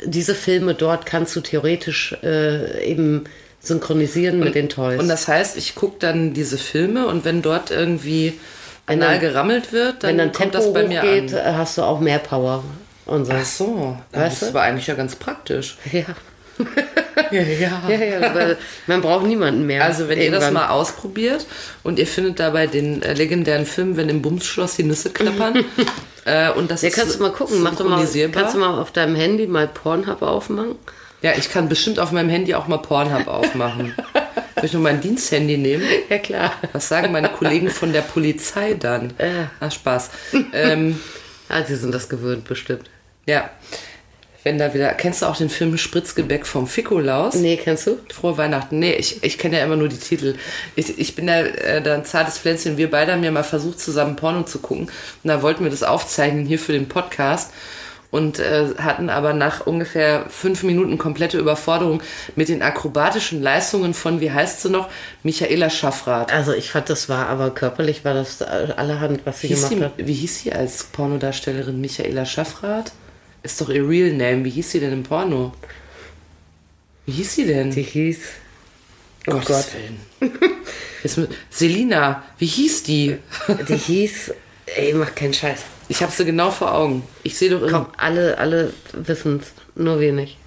[0.04, 3.24] diese Filme dort kannst du theoretisch äh, eben
[3.66, 5.00] synchronisieren mit den Toys.
[5.00, 8.38] Und das heißt, ich gucke dann diese Filme und wenn dort irgendwie
[8.86, 11.38] Wenn dann- gerammelt wird, dann, Wenn dann kommt Tempo das bei mir hochgeht, an.
[11.54, 12.62] äh, hast du auch mehr Power.
[13.06, 13.32] Und so.
[13.32, 15.76] Ach so, Weißt das war eigentlich ja ganz praktisch.
[15.92, 16.04] Ja.
[17.30, 17.82] Ja, ja.
[17.88, 19.82] Ja, ja, weil man braucht niemanden mehr.
[19.84, 20.68] Also wenn ihr das Irgendwann.
[20.68, 21.46] mal ausprobiert
[21.82, 25.64] und ihr findet dabei den äh, legendären Film, wenn im Bumsschloss die Nüsse klappern
[26.26, 27.62] äh, und das Ja, ist kannst du mal gucken.
[27.62, 30.76] Mach doch mal, kannst du mal auf deinem Handy mal Pornhub aufmachen?
[31.24, 33.94] Ja, ich kann bestimmt auf meinem Handy auch mal Pornhub aufmachen.
[34.56, 35.82] Soll ich nur mein Diensthandy nehmen?
[36.10, 36.52] Ja, klar.
[36.74, 39.14] Was sagen meine Kollegen von der Polizei dann?
[39.18, 39.50] Ja.
[39.58, 40.10] Ah, Spaß.
[40.52, 41.00] ähm,
[41.48, 42.88] Ah, sie sind das gewöhnt, bestimmt.
[43.26, 43.50] ja.
[44.42, 47.34] Wenn da wieder, kennst du auch den Film Spritzgebäck vom Fikolaus?
[47.36, 47.98] Nee, kennst du?
[48.12, 48.78] Frohe Weihnachten.
[48.78, 50.34] Nee, ich, ich kenne ja immer nur die Titel.
[50.76, 52.76] Ich, ich bin äh, da ein zartes Pflänzchen.
[52.76, 54.88] Wir beide haben ja mal versucht, zusammen Porno zu gucken.
[54.88, 57.52] Und da wollten wir das aufzeichnen hier für den Podcast.
[58.14, 62.00] Und äh, hatten aber nach ungefähr fünf Minuten komplette Überforderung
[62.36, 64.88] mit den akrobatischen Leistungen von, wie heißt sie noch,
[65.24, 66.32] Michaela Schaffrath.
[66.32, 70.02] Also ich fand, das war aber körperlich war das allerhand, was sie Hieß gemacht die,
[70.02, 70.06] hat.
[70.06, 72.92] wie hieß sie als Pornodarstellerin Michaela Schaffrath?
[73.42, 74.44] Ist doch ihr Real Name.
[74.44, 75.52] Wie hieß sie denn im Porno?
[77.06, 77.72] Wie hieß sie denn?
[77.72, 78.18] Die hieß.
[79.26, 79.48] Oh Gottes
[80.20, 80.30] Gott.
[81.10, 81.28] Willen.
[81.50, 83.16] Selina, wie hieß die?
[83.68, 84.32] Die hieß.
[84.66, 85.64] Ey, mach keinen Scheiß.
[85.88, 87.02] Ich habe sie genau vor Augen.
[87.22, 89.52] Ich sehe doch in, Komm, alle, alle wissen's.
[89.74, 90.38] Nur wir nicht.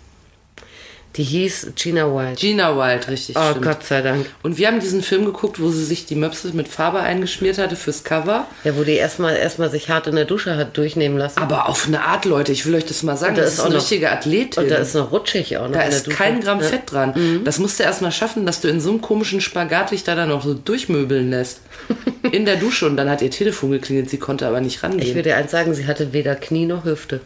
[1.17, 2.39] Die hieß Gina White.
[2.39, 3.36] Gina Wild, richtig.
[3.38, 3.65] oh stimmt.
[3.65, 4.25] Gott sei Dank.
[4.43, 7.75] Und wir haben diesen Film geguckt, wo sie sich die Möpse mit Farbe eingeschmiert hatte
[7.75, 8.45] fürs Cover.
[8.63, 11.39] Ja, wo die erstmal erstmal sich hart in der Dusche hat durchnehmen lassen.
[11.39, 13.36] Aber auf eine Art, Leute, ich will euch das mal sagen.
[13.36, 14.63] Das ist ist auch eine noch- richtige Athletin.
[14.63, 16.65] Und da ist noch rutschig auch noch Da in der ist kein Gramm Ja.
[16.65, 16.69] Mhm.
[16.69, 17.41] Fett dran.
[17.43, 20.13] Das musst du erst mal schaffen, dass du in so einem komischen Spagat dich da
[20.15, 21.62] dann noch so durchmöbeln lässt.
[22.32, 22.86] In der Dusche.
[22.86, 25.01] Und dann hat ihr Telefon geklingelt, sie konnte aber nicht rangehen.
[25.01, 27.21] Ich würde dir eins sagen, sie hatte weder Knie noch Hüfte.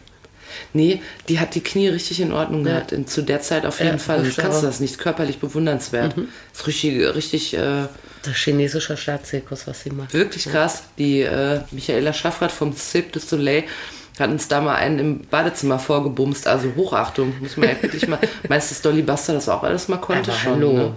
[0.72, 2.92] Nee, die hat die Knie richtig in Ordnung gehabt.
[2.92, 4.22] In, zu der Zeit auf jeden Ja, Fall.
[4.22, 4.62] Du kannst auch.
[4.62, 4.66] Mhm.
[4.66, 6.14] das nicht körperlich bewundernswert.
[6.52, 7.86] Ist richtig, richtig äh,
[8.22, 10.12] Das chinesischer Staatszirkus, was sie macht.
[10.14, 10.84] wirklich krass.
[10.98, 13.64] Die äh, Michaela Schaffrath vom Cirque du Soleil
[14.18, 16.46] hat uns da mal einen im Badezimmer vorgebumst.
[16.46, 18.18] Also Hochachtung, muss man ja wirklich mal.
[18.48, 20.30] Meinst du, dass Dolly Buster das auch alles mal konnte?
[20.30, 20.72] Aber schon, hallo.
[20.72, 20.94] ne?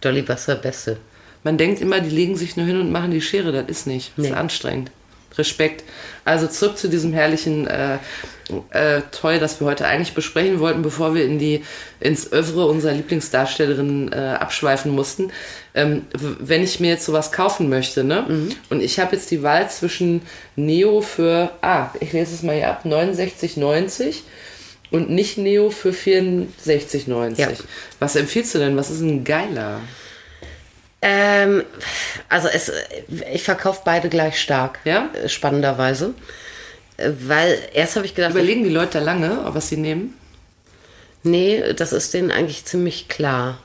[0.00, 0.96] Dolly Buster, Beste.
[1.44, 3.52] Man denkt immer, die legen sich nur hin und machen die Schere.
[3.52, 4.12] Das ist nicht.
[4.16, 4.36] Das ist Nee.
[4.36, 4.90] anstrengend.
[5.38, 5.84] Respekt.
[6.24, 7.98] Also zurück zu diesem herrlichen äh,
[8.70, 11.64] äh, Toy, das wir heute eigentlich besprechen wollten, bevor wir in die,
[12.00, 15.30] ins Övre unserer Lieblingsdarstellerin äh, abschweifen mussten.
[15.74, 18.26] Ähm, wenn ich mir jetzt sowas kaufen möchte, ne?
[18.70, 20.22] Und ich habe jetzt die Wahl zwischen
[20.54, 24.16] Neo für, ah, ich lese es mal hier ab, 69,90
[24.90, 27.38] und nicht Neo für 64,90.
[27.38, 27.48] Ja.
[27.98, 28.76] Was empfiehlst du denn?
[28.76, 29.80] Was ist ein geiler?
[31.02, 31.64] Ähm,
[32.28, 32.70] also es,
[33.32, 34.78] ich verkaufe beide gleich stark.
[34.84, 35.10] Ja?
[35.12, 36.14] äh, Spannenderweise.
[36.96, 40.14] Äh, Weil erst habe ich gedacht, Überlegen die Leute da lange, was sie nehmen?
[41.24, 43.58] nee, das ist denen eigentlich ziemlich klar.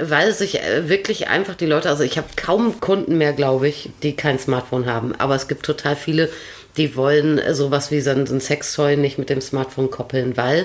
[0.00, 3.90] Weil sich äh, wirklich einfach die Leute, also ich habe kaum Kunden mehr, glaube ich,
[4.02, 5.14] die kein Smartphone haben.
[5.16, 6.30] Aber es gibt total viele,
[6.76, 10.60] die wollen äh, sowas wie so ein, Sextoy nicht mit dem Smartphone koppeln, weil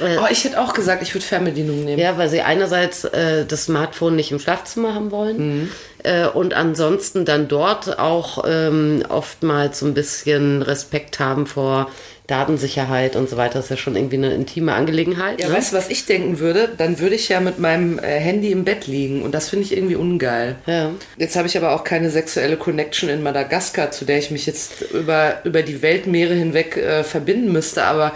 [0.00, 1.98] äh, Oh, ich hätte auch gesagt, ich würde Fernbedienung nehmen.
[1.98, 5.70] Ja, weil sie einerseits äh, das Smartphone nicht im Schlafzimmer haben wollen
[6.02, 11.90] äh, und ansonsten dann dort auch ähm, oftmals so ein bisschen Respekt haben vor
[12.26, 13.58] Datensicherheit und so weiter.
[13.58, 15.40] Ist ja schon irgendwie eine intime Angelegenheit.
[15.40, 15.54] Ja, ne?
[15.54, 16.68] weißt du, was ich denken würde?
[16.78, 19.76] Dann würde ich ja mit meinem äh, Handy im Bett liegen und das finde ich
[19.76, 20.56] irgendwie ungeil.
[20.66, 20.90] Ja.
[21.18, 24.82] Jetzt habe ich aber auch keine sexuelle Connection in Madagaskar, zu der ich mich jetzt
[24.92, 28.12] über, über die Weltmeere hinweg äh, verbinden müsste, aber,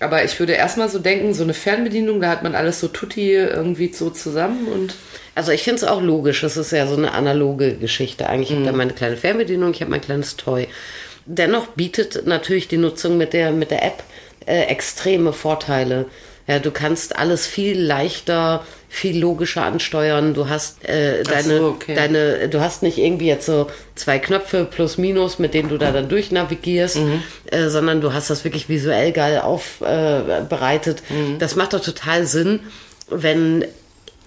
[0.00, 3.32] aber ich würde erstmal so denken, so eine Fernbedienung, da hat man alles so tutti
[3.32, 4.94] irgendwie so zusammen und
[5.36, 6.42] Also ich finde es auch logisch.
[6.42, 8.28] Es ist ja so eine analoge Geschichte.
[8.28, 8.70] Eigentlich habe ich Mhm.
[8.70, 10.68] da meine kleine Fernbedienung, ich habe mein kleines Toy.
[11.26, 14.02] Dennoch bietet natürlich die Nutzung mit der, mit der App
[14.46, 16.06] äh, extreme Vorteile.
[16.46, 20.34] Ja, du kannst alles viel leichter, viel logischer ansteuern.
[20.34, 21.94] Du hast äh, deine, okay.
[21.94, 25.90] deine, du hast nicht irgendwie jetzt so zwei Knöpfe plus minus, mit denen du da
[25.90, 27.22] dann durchnavigierst, Mhm.
[27.50, 31.02] äh, sondern du hast das wirklich visuell geil aufbereitet.
[31.10, 31.14] Äh.
[31.14, 31.38] Mhm.
[31.38, 32.60] Das macht doch total Sinn,
[33.08, 33.64] wenn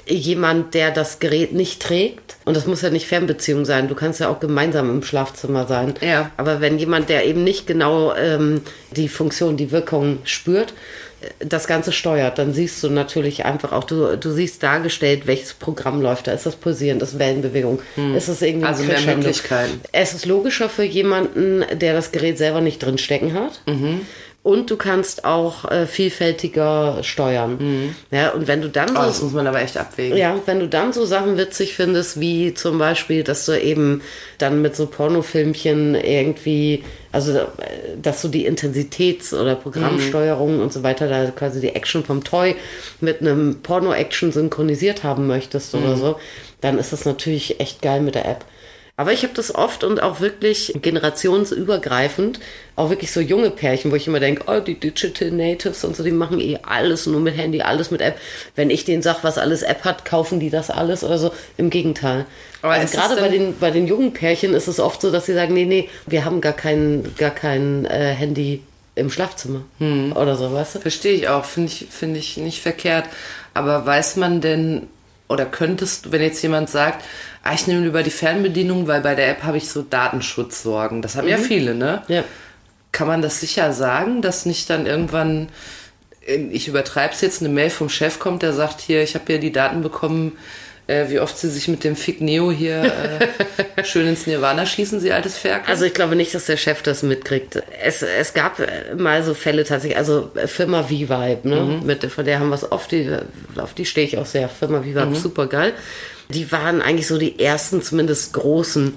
[0.08, 4.20] jemand, der das Gerät nicht trägt, und das muss ja nicht Fernbeziehung sein, du kannst
[4.20, 5.94] ja auch gemeinsam im Schlafzimmer sein.
[6.02, 6.32] Ja.
[6.38, 10.74] Aber wenn jemand, der eben nicht genau ähm, die Funktion, die Wirkung spürt,
[11.40, 16.00] das Ganze steuert, dann siehst du natürlich einfach auch, du, du siehst dargestellt, welches Programm
[16.02, 16.32] läuft da.
[16.32, 17.80] Ist das pulsierend, ist Wellenbewegung,
[18.16, 19.00] ist es irgendwie Also mehr?
[19.02, 19.82] Möglichkeiten.
[19.92, 23.62] Es ist logischer für jemanden, der das Gerät selber nicht drin stecken hat.
[23.66, 24.02] Mhm.
[24.44, 27.94] Und du kannst auch äh, vielfältiger steuern.
[28.12, 28.96] Ja, und wenn du dann Mhm.
[28.98, 30.18] Oh, so das muss man aber echt abwägen.
[30.18, 34.02] ja, wenn du dann so Sachen witzig findest, wie zum Beispiel, dass du eben
[34.38, 37.44] dann mit so Pornofilmchen irgendwie, also äh,
[38.02, 42.56] dass du die Intensitäts- oder Programmsteuerung und so weiter, da quasi die Action vom Toy
[43.02, 46.16] mit einem Porno-Action synchronisiert haben möchtest oder so,
[46.62, 48.46] dann ist das natürlich echt geil mit der App.
[49.00, 52.40] Aber ich habe das oft und auch wirklich generationsübergreifend,
[52.76, 56.04] auch wirklich so junge Pärchen, wo ich immer denke, oh, die Digital Natives und so,
[56.04, 58.18] die machen eh alles nur mit Handy, alles mit App.
[58.56, 61.32] Wenn ich denen sage, was alles App hat, kaufen die das alles oder so.
[61.58, 62.26] Im Gegenteil.
[62.64, 65.36] Aber also gerade bei den, bei den jungen Pärchen ist es oft so, dass sie
[65.36, 68.64] sagen, nee, nee, wir haben gar kein, gar kein äh, Handy
[68.96, 69.62] im Schlafzimmer
[70.16, 70.80] oder so, weißt du?
[70.80, 73.06] Verstehe ich auch, finde ich, finde ich nicht verkehrt.
[73.54, 74.88] Aber weiß man denn,
[75.28, 77.06] oder könntest du, wenn jetzt jemand sagt,
[77.54, 81.02] ich nehme lieber die Fernbedienung, weil bei der App habe ich so Datenschutzsorgen.
[81.02, 82.04] Das haben ja viele, ne?
[82.08, 82.24] Ja.
[82.92, 85.50] Kann man das sicher sagen, dass nicht dann irgendwann,
[86.26, 89.40] ich übertreibe es jetzt, eine Mail vom Chef kommt, der sagt, hier, ich habe hier
[89.40, 90.38] die Daten bekommen,
[90.88, 92.82] äh, wie oft sie sich mit dem Fick Neo hier
[93.78, 95.70] äh, schön ins Nirvana schießen, sie altes Ferkel?
[95.70, 97.62] Also ich glaube nicht, dass der Chef das mitkriegt.
[97.84, 101.82] Es, es gab äh, mal so Fälle tatsächlich, also äh, Firma V-Vibe, ne?
[101.84, 103.10] Mit, von der haben wir es oft, die,
[103.58, 104.48] auf die stehe ich auch sehr.
[104.48, 105.74] Firma V-Vibe, super geil.
[106.30, 108.94] Die waren eigentlich so die ersten, zumindest großen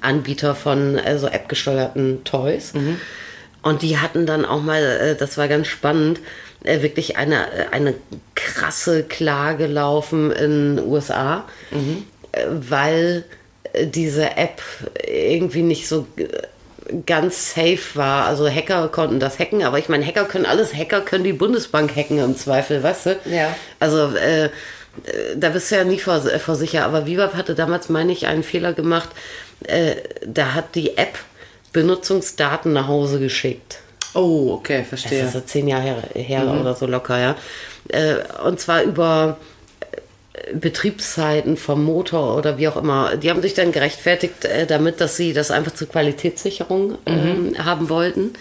[0.00, 2.72] Anbieter von äh, so App-gesteuerten Toys.
[3.62, 6.20] Und die hatten dann auch mal, äh, das war ganz spannend,
[6.64, 7.94] äh, wirklich eine, äh, eine
[8.34, 11.44] krasse Klage laufen in den USA,
[12.32, 13.24] äh, weil
[13.84, 14.60] diese App
[15.06, 16.06] irgendwie nicht so
[17.06, 18.26] ganz safe war.
[18.26, 21.94] Also Hacker konnten das hacken, aber ich meine, Hacker können alles, Hacker können die Bundesbank
[21.94, 23.16] hacken im Zweifel, weißt du?
[23.26, 23.54] Ja.
[23.78, 24.50] Also äh,
[25.36, 26.84] da bist du ja nie vor, äh, vor sicher.
[26.84, 29.08] Aber Viva hatte damals, meine ich, einen Fehler gemacht.
[29.64, 31.18] Äh, da hat die App
[31.72, 33.78] Benutzungsdaten nach Hause geschickt.
[34.14, 35.24] oh, okay, Das verstehe.
[35.24, 37.36] ist so zehn Jahre her, her oder so locker, ja.
[37.88, 39.36] Äh, und zwar über
[40.32, 43.16] äh, Betriebszeiten vom Motor oder wie auch immer.
[43.16, 47.88] Die haben sich dann gerechtfertigt äh, damit, dass sie das einfach zur Qualitätssicherung ähm, haben
[47.88, 48.32] wollten.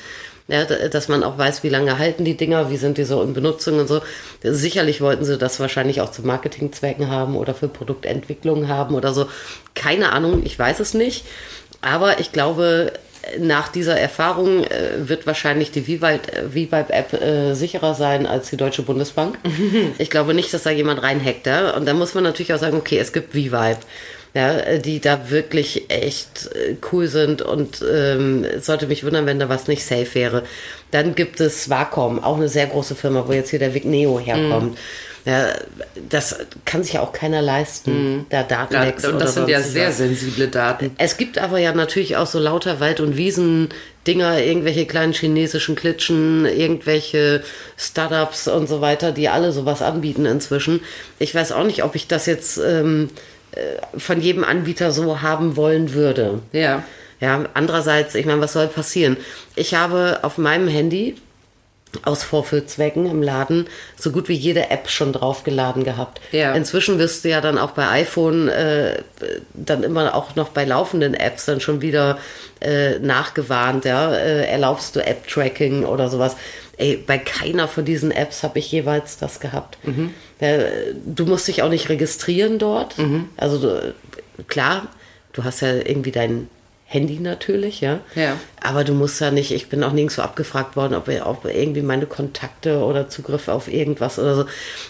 [0.49, 3.33] Ja, dass man auch weiß, wie lange halten die Dinger, wie sind die so in
[3.33, 4.01] Benutzung und so.
[4.41, 9.27] Sicherlich wollten sie das wahrscheinlich auch zu Marketingzwecken haben oder für Produktentwicklung haben oder so.
[9.75, 11.23] Keine Ahnung, ich weiß es nicht.
[11.81, 12.93] Aber ich glaube,
[13.37, 19.37] nach dieser Erfahrung äh, wird wahrscheinlich die V-Vibe-App äh, sicherer sein als die Deutsche Bundesbank.
[19.97, 21.45] ich glaube nicht, dass da jemand reinhackt.
[21.45, 21.75] Ja?
[21.75, 23.79] Und da muss man natürlich auch sagen, okay, es gibt V-Vibe.
[24.35, 29.25] Ja, äh, die da wirklich echt äh, cool sind und ähm, es sollte mich wundern,
[29.25, 30.43] wenn da was nicht safe wäre.
[30.91, 34.77] Dann gibt es Wacom, auch eine sehr große Firma, wo jetzt hier der Vigneo herkommt.
[35.25, 35.47] Ja,
[36.09, 39.61] das kann sich ja auch keiner leisten, da Ja, Datenlecks und oder das sind ja
[39.61, 39.97] sehr was.
[39.97, 40.91] sensible Daten.
[40.97, 46.45] Es gibt aber ja natürlich auch so lauter Wald- und Wiesen-Dinger, irgendwelche kleinen chinesischen Klitschen,
[46.45, 47.43] irgendwelche
[47.77, 50.81] Startups und so weiter, die alle sowas anbieten inzwischen.
[51.19, 53.15] Ich weiß auch nicht, ob ich das jetzt ähm, äh,
[53.97, 56.39] von jedem Anbieter so haben wollen würde.
[56.51, 56.83] Ja.
[57.19, 59.17] Ja, andererseits, ich meine, was soll passieren?
[59.55, 61.17] Ich habe auf meinem Handy
[62.03, 66.21] aus Vorführzwecken im Laden so gut wie jede App schon draufgeladen gehabt.
[66.31, 66.53] Ja.
[66.53, 69.01] Inzwischen wirst du ja dann auch bei iPhone äh,
[69.53, 72.19] dann immer auch noch bei laufenden Apps dann schon wieder
[72.61, 76.35] äh, nachgewarnt, ja, äh, erlaubst du App-Tracking oder sowas.
[76.79, 79.77] Ey, bei keiner von diesen Apps habe ich jeweils das gehabt.
[80.39, 80.57] Ja,
[81.05, 82.95] du musst dich auch nicht registrieren dort.
[83.37, 83.93] Also du,
[84.47, 84.87] klar,
[85.33, 86.47] du hast ja irgendwie dein
[86.85, 87.99] Handy natürlich, ja.
[88.15, 88.35] Ja.
[88.63, 92.07] Aber du musst ja nicht, ich bin auch nirgendwo abgefragt worden, ob, ob irgendwie meine
[92.07, 94.45] Kontakte oder Zugriff auf irgendwas oder so.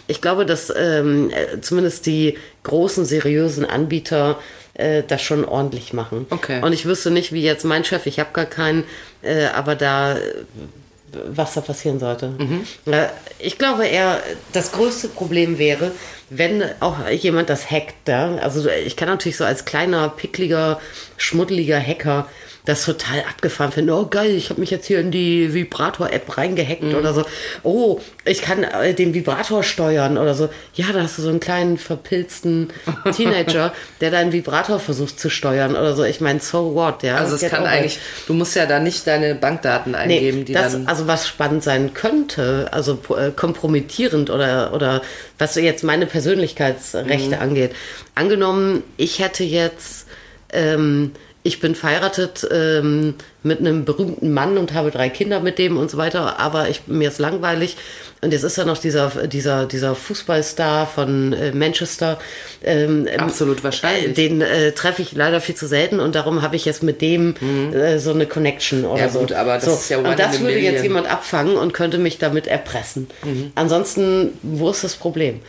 [0.07, 4.39] Ich glaube, dass ähm, äh, zumindest die großen, seriösen Anbieter
[4.75, 6.25] äh, das schon ordentlich machen.
[6.29, 6.61] Okay.
[6.63, 8.85] Und ich wüsste nicht, wie jetzt mein Chef, ich habe gar keinen,
[9.21, 10.21] äh, aber da, äh,
[11.27, 12.33] was da passieren sollte.
[12.85, 13.07] Äh,
[13.39, 14.21] ich glaube eher,
[14.53, 15.91] das größte Problem wäre,
[16.29, 18.07] wenn auch jemand das hackt.
[18.07, 18.35] Ja?
[18.35, 20.79] Also ich kann natürlich so als kleiner, pickliger,
[21.17, 22.27] schmuddeliger Hacker
[22.65, 23.89] das total abgefahren finden.
[23.91, 27.23] Oh geil, ich habe mich jetzt hier in die Vibrator-App reingehackt oder so.
[27.63, 30.49] Oh, ich kann äh, den Vibrator steuern oder so.
[30.75, 32.69] Ja, da hast du so einen kleinen verpilzten
[33.15, 36.03] Teenager, der deinen Vibrator versucht zu steuern oder so.
[36.03, 37.15] Ich meine, so what, ja.
[37.15, 37.97] Also es Get kann over eigentlich,
[38.27, 40.87] du musst ja da nicht deine Bankdaten eingeben, die das, dann.
[40.87, 45.01] also was spannend sein könnte, also äh, kompromittierend oder, oder
[45.37, 47.41] was jetzt meine Persönlichkeitsrechte Mhm.
[47.41, 47.71] angeht.
[48.15, 50.07] Angenommen, ich hätte jetzt
[50.51, 51.11] ähm,
[51.41, 55.89] ich bin verheiratet ähm, mit einem berühmten Mann und habe drei Kinder mit dem und
[55.89, 57.77] so weiter, aber ich, mir ist langweilig.
[58.21, 62.19] Und jetzt ist da noch dieser, dieser, dieser Fußballstar von äh, Manchester.
[62.61, 64.07] Ähm, Absolut wahrscheinlich.
[64.09, 67.01] Äh, den äh, treffe ich leider viel zu selten und darum habe ich jetzt mit
[67.01, 67.35] dem
[67.73, 68.99] äh, so eine Connection oder Mhm.
[68.99, 69.19] Ja, so.
[69.19, 69.71] gut, aber das so.
[69.71, 70.73] ist ja one Und das würde million.
[70.73, 73.07] jetzt jemand abfangen und könnte mich damit erpressen.
[73.55, 75.39] Ansonsten, wo ist das Problem?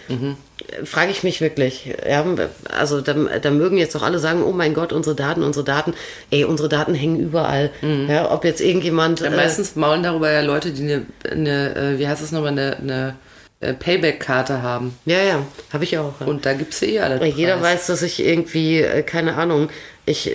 [0.84, 1.94] Frage ich mich wirklich.
[2.08, 2.24] Ja,
[2.68, 5.94] also da, da mögen jetzt doch alle sagen, oh mein Gott, unsere Daten, unsere Daten.
[6.30, 7.70] Ey, unsere Daten hängen überall.
[8.08, 9.20] Ja, ob jetzt irgendjemand...
[9.20, 12.52] Ja, äh, meistens maulen darüber ja Leute, die eine, eine äh, wie heißt es nochmal,
[12.52, 13.14] eine, eine
[13.60, 14.98] Payback-Karte haben.
[15.04, 16.18] ja, ja, habe ich auch.
[16.20, 16.26] Ja.
[16.26, 17.20] Und da gibt es ja eh alle.
[17.20, 17.80] Weil jeder Preis.
[17.80, 19.68] weiß, dass ich irgendwie, äh, keine Ahnung,
[20.06, 20.30] ich,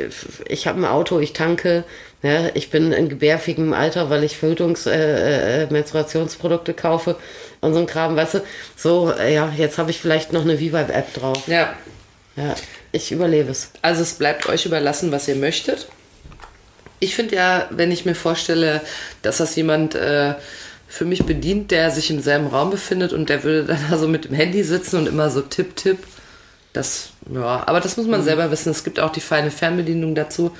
[0.47, 1.83] ich habe ein Auto, ich tanke,
[2.21, 7.15] ja, ich bin in gebärfähigem Alter, weil ich Verhütungs-, äh, äh, Menstruationsprodukte kaufe
[7.61, 8.41] und so ein Kram, weißt du.
[8.75, 11.47] So, äh, ja, jetzt habe ich vielleicht noch eine Vivibe-App drauf.
[11.47, 11.73] Ja,
[12.35, 12.53] Ja,
[12.91, 13.71] ich überlebe es.
[13.81, 15.87] also es bleibt euch überlassen, was ihr möchtet.
[16.99, 18.81] Ich finde ja, wenn ich mir vorstelle,
[19.21, 20.33] dass das jemand äh,
[20.95, 24.07] für mich bedient, der sich im selben Raum befindet und der würde dann da so
[24.07, 25.97] mit dem Handy sitzen und immer so tipp, tipp.
[26.71, 28.69] Das, ja, aber das muss man selber wissen.
[28.69, 30.55] Es gibt auch die feine Fernbedienung dazu.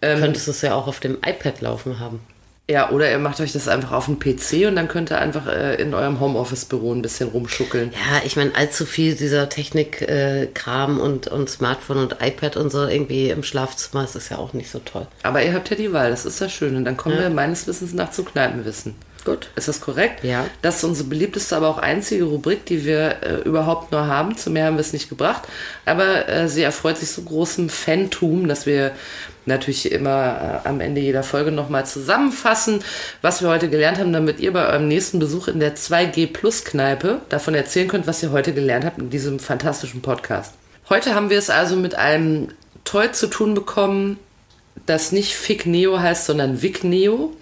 [0.00, 2.20] Ähm, Könntest es ja auch auf dem iPad laufen haben.
[2.68, 5.46] Ja, oder ihr macht euch das einfach auf den PC und dann könnt ihr einfach
[5.46, 7.92] äh, in eurem Homeoffice-Büro ein bisschen rumschuckeln.
[7.92, 13.30] Ja, ich meine, allzu viel dieser Technik-Kram und, und Smartphone und iPad und so irgendwie
[13.30, 15.06] im Schlafzimmer, das ist ja auch nicht so toll.
[15.22, 16.76] Aber ihr habt ja die Wahl, das ist ja schön.
[16.76, 18.94] Und dann kommen wir meines Wissens nach zu Kneipenwissen.
[19.26, 19.50] Gut.
[19.56, 20.22] Ist das korrekt?
[20.22, 20.46] Ja.
[20.62, 24.36] Das ist unsere beliebteste, aber auch einzige Rubrik, die wir äh, überhaupt nur haben.
[24.36, 25.42] Zu mehr haben wir es nicht gebracht.
[25.84, 28.92] Aber äh, sie erfreut sich so großem Fantum, dass wir
[29.44, 32.84] natürlich immer äh, am Ende jeder Folge nochmal zusammenfassen,
[33.20, 36.64] was wir heute gelernt haben, damit ihr bei eurem nächsten Besuch in der 2G Plus
[36.64, 40.54] Kneipe davon erzählen könnt, was ihr heute gelernt habt in diesem fantastischen Podcast.
[40.88, 42.50] Heute haben wir es also mit einem
[42.84, 44.20] Toy zu tun bekommen,
[44.86, 47.32] das nicht Fic Neo heißt, sondern Vic Neo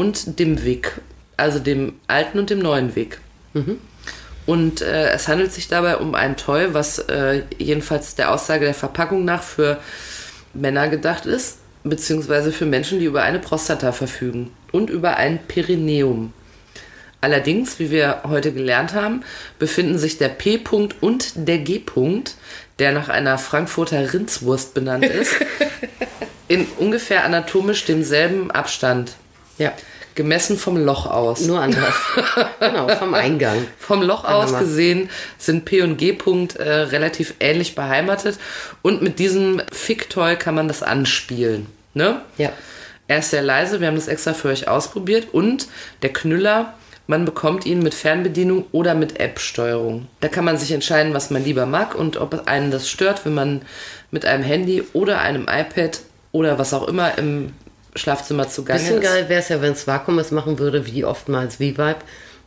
[0.00, 0.92] und dem Wick,
[1.36, 3.20] also dem alten und dem neuen Wick.
[4.46, 8.72] Und äh, es handelt sich dabei um ein Toy, was äh, jedenfalls der Aussage der
[8.72, 9.78] Verpackung nach für
[10.54, 16.32] Männer gedacht ist, beziehungsweise für Menschen, die über eine Prostata verfügen und über ein Perineum.
[17.20, 19.22] Allerdings, wie wir heute gelernt haben,
[19.58, 22.36] befinden sich der P-Punkt und der G-Punkt,
[22.78, 25.34] der nach einer Frankfurter Rindswurst benannt ist,
[26.48, 29.12] in ungefähr anatomisch demselben Abstand.
[29.60, 29.74] Ja,
[30.14, 31.42] Gemessen vom Loch aus.
[31.42, 31.94] nur anders.
[32.60, 33.66] genau, vom Eingang.
[33.78, 38.38] Vom Loch wir aus gesehen sind P und G-Punkt äh, relativ ähnlich beheimatet
[38.80, 41.66] und mit diesem Fick-Toy kann man das anspielen.
[41.92, 42.22] Ne?
[42.38, 42.52] Ja.
[43.06, 45.68] Er ist sehr leise, wir haben das extra für euch ausprobiert und
[46.00, 46.72] der Knüller,
[47.06, 50.06] man bekommt ihn mit Fernbedienung oder mit App-Steuerung.
[50.20, 53.34] Da kann man sich entscheiden, was man lieber mag und ob einen das stört, wenn
[53.34, 53.62] man
[54.10, 56.00] mit einem Handy oder einem iPad
[56.32, 57.52] oder was auch immer im
[57.96, 59.02] Schlafzimmer zugange Bisschen ist.
[59.04, 61.96] geil wäre es ja, wenn es Vakuum es machen würde, wie oftmals V-Vibe,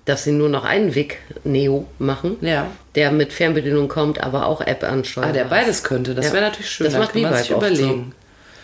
[0.06, 2.68] dass sie nur noch einen Weg Neo machen, Ja.
[2.96, 5.30] der mit Fernbedienung kommt, aber auch App ansteuert.
[5.30, 6.34] Ah, der beides könnte, das Ja.
[6.34, 6.86] wäre natürlich schön.
[6.86, 8.14] Das Dann macht kann man sich überlegen.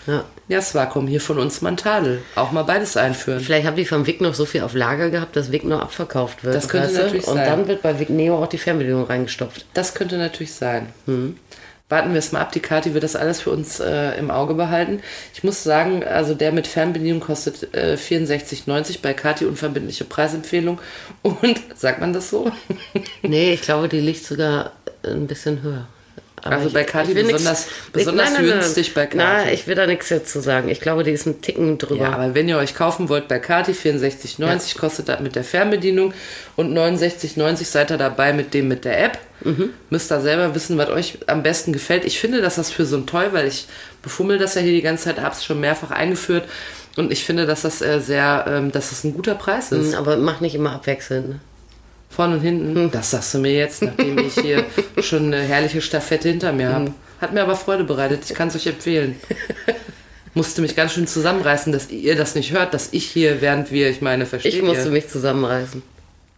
[0.08, 0.24] Ja.
[0.48, 2.22] Ja, es war komm hier von uns mal ein Tadel.
[2.36, 3.40] Auch mal beides einführen.
[3.40, 6.44] Vielleicht haben die vom Vic noch so viel auf Lager gehabt, dass Vic noch abverkauft
[6.44, 6.56] wird.
[6.56, 7.46] Das könnte natürlich Und sein.
[7.46, 9.66] dann wird bei Vic Neo auch die Fernbedienung reingestopft.
[9.76, 10.88] Das könnte natürlich sein.
[11.06, 11.38] Mhm.
[11.90, 12.52] Warten wir es mal ab.
[12.52, 15.02] Die Kati wird das alles für uns äh, im Auge behalten.
[15.34, 20.80] Ich muss sagen, also der mit Fernbedienung kostet äh, 64,90 bei Kati unverbindliche Preisempfehlung.
[21.24, 22.52] Und sagt man das so?
[23.24, 24.74] Nee, ich glaube, die liegt sogar
[25.04, 25.88] ein bisschen höher.
[26.44, 29.18] Aber Also bei Kati besonders- besonders günstig bei Kati.
[29.18, 30.70] Nein, ich will da nichts dazu sagen.
[30.70, 32.04] Ich glaube, die ist ein Ticken drüber.
[32.06, 36.14] Ja, aber wenn ihr euch kaufen wollt bei Kati, 64,90 kostet das mit der Fernbedienung
[36.56, 39.18] und 69,90 seid ihr dabei mit dem mit der App.
[39.42, 39.70] Mhm.
[39.90, 42.04] Müsst da selber wissen, was euch am besten gefällt.
[42.06, 43.68] Ich finde, dass das für so ein Toy, weil ich
[44.02, 46.44] befummel das ja hier die ganze Zeit, hab's schon mehrfach eingeführt
[46.98, 49.90] und ich finde, dass das äh, sehr, ähm, dass das ein guter Preis ist.
[49.92, 51.30] Mhm, aber mach nicht immer abwechselnd.
[51.30, 51.40] Ne?
[52.10, 52.92] Vorne und hinten, Hm.
[52.92, 54.66] das sagst du mir jetzt, nachdem ich hier
[55.02, 56.74] schon eine herrliche Staffette hinter mir Hm.
[56.76, 56.92] habe.
[57.22, 59.16] Hat mir aber Freude bereitet, ich kann es euch empfehlen.
[60.34, 63.90] Musste mich ganz schön zusammenreißen, dass ihr das nicht hört, dass ich hier, während wir,
[63.90, 64.92] ich meine, versteht Ich musste ihr?
[64.92, 65.82] mich zusammenreißen.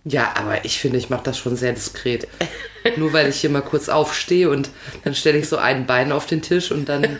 [0.06, 2.28] Ja, aber ich finde, ich mache das schon sehr diskret.
[2.98, 4.70] Nur weil ich hier mal kurz aufstehe und
[5.04, 7.18] dann stelle ich so ein Bein auf den Tisch und dann.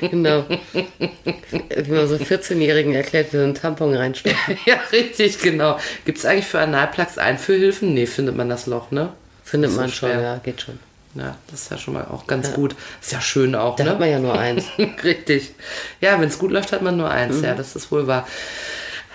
[0.00, 0.44] Genau.
[0.72, 4.58] Wie man so 14-Jährigen erklärt, wie so einen Tampon reinstopfen.
[4.66, 5.78] ja, richtig, genau.
[6.04, 7.94] Gibt es eigentlich für Analplugs Einführhilfen?
[7.94, 9.12] Nee, findet man das Loch, ne?
[9.44, 10.78] Findet so man schon, ja, geht schon.
[11.14, 12.76] Ja, das ist ja schon mal auch ganz gut.
[13.02, 13.90] Ist ja schön auch, Da ne?
[13.90, 14.66] hat man ja nur eins.
[15.04, 15.54] Richtig.
[16.00, 17.38] Ja, wenn es gut läuft, hat man nur eins.
[17.38, 17.44] Mhm.
[17.44, 18.28] Ja, das ist wohl wahr.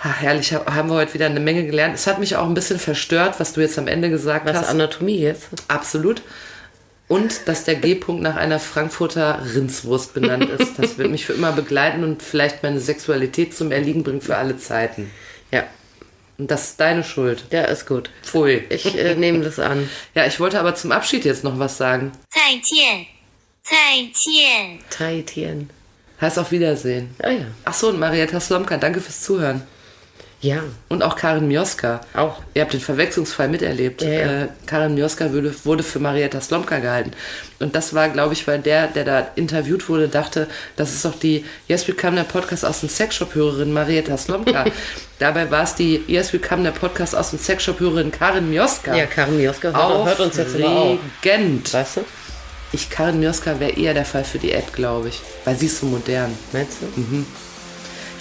[0.04, 1.94] Ha, herrlich, ha- haben wir heute wieder eine Menge gelernt.
[1.94, 4.68] Es hat mich auch ein bisschen verstört, was du jetzt am Ende gesagt Was hast.
[4.68, 5.48] Anatomie jetzt?
[5.68, 6.20] Absolut.
[7.08, 10.78] Und dass der G-Punkt nach einer Frankfurter Rindswurst benannt ist.
[10.78, 14.58] Das wird mich für immer begleiten und vielleicht meine Sexualität zum Erliegen bringen für alle
[14.58, 15.10] Zeiten.
[15.52, 15.64] Ja.
[16.38, 17.44] Und das ist deine Schuld.
[17.50, 18.10] Ja, ist gut.
[18.22, 18.64] Pfui.
[18.68, 19.88] Ich äh, nehme das an.
[20.14, 22.12] Ja, ich wollte aber zum Abschied jetzt noch was sagen.
[22.30, 23.06] Tai Tian.
[23.64, 24.78] Tai Tian.
[24.90, 25.70] Tai Tian.
[26.20, 27.14] Heißt auf Wiedersehen.
[27.22, 27.46] Ah ja.
[27.64, 29.62] Achso, und Marietta Slomka, danke fürs Zuhören.
[30.42, 32.02] Ja, Und auch Karin Mioska.
[32.14, 32.42] auch.
[32.54, 34.02] Ihr habt den Verwechslungsfall miterlebt.
[34.02, 34.42] Ja, ja.
[34.42, 37.12] Äh, Karin Mioska wurde, wurde für Marietta Slomka gehalten.
[37.58, 41.18] Und das war, glaube ich, weil der, der da interviewt wurde, dachte, das ist doch
[41.18, 44.66] die Yes We Come, der Podcast aus dem Sexshop-Hörerin Marietta Slomka.
[45.18, 48.94] Dabei war es die Yes We Come, der Podcast aus dem Sexshop-Hörerin Karin Mioska.
[48.94, 50.68] Ja, Karin Mioska hört, hört uns jetzt immer.
[50.68, 51.72] Aufregend.
[51.72, 52.04] Weißt du?
[52.72, 55.22] Ich, Karin Mioska wäre eher der Fall für die Ad, glaube ich.
[55.44, 56.36] Weil sie ist so modern.
[56.52, 57.24] Meinst du?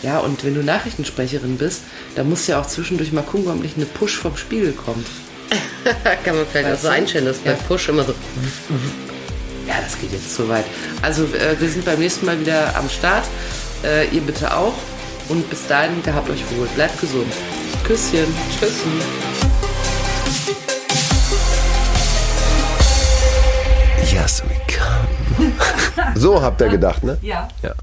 [0.03, 1.81] Ja, und wenn du Nachrichtensprecherin bist,
[2.15, 5.07] dann musst du ja auch zwischendurch mal gucken, ob nicht eine Push vom Spiegel kommt.
[6.23, 6.93] Kann man vielleicht auch Weißt so du?
[6.93, 7.57] einstellen, dass bei Ja.
[7.67, 8.13] Push immer so.
[9.67, 10.65] Ja, das geht jetzt zu weit.
[11.01, 13.25] Also äh, wir sind beim nächsten Mal wieder am Start.
[13.83, 14.73] Äh, ihr bitte auch.
[15.29, 16.67] Und bis dahin, gehabt euch wohl.
[16.75, 17.31] Bleibt gesund.
[17.83, 18.27] Küsschen.
[18.59, 18.85] Tschüssi.
[24.13, 25.51] Yes, we come.
[26.15, 27.17] So habt ihr gedacht, ne?
[27.21, 27.47] Ja.
[27.61, 27.73] Ja.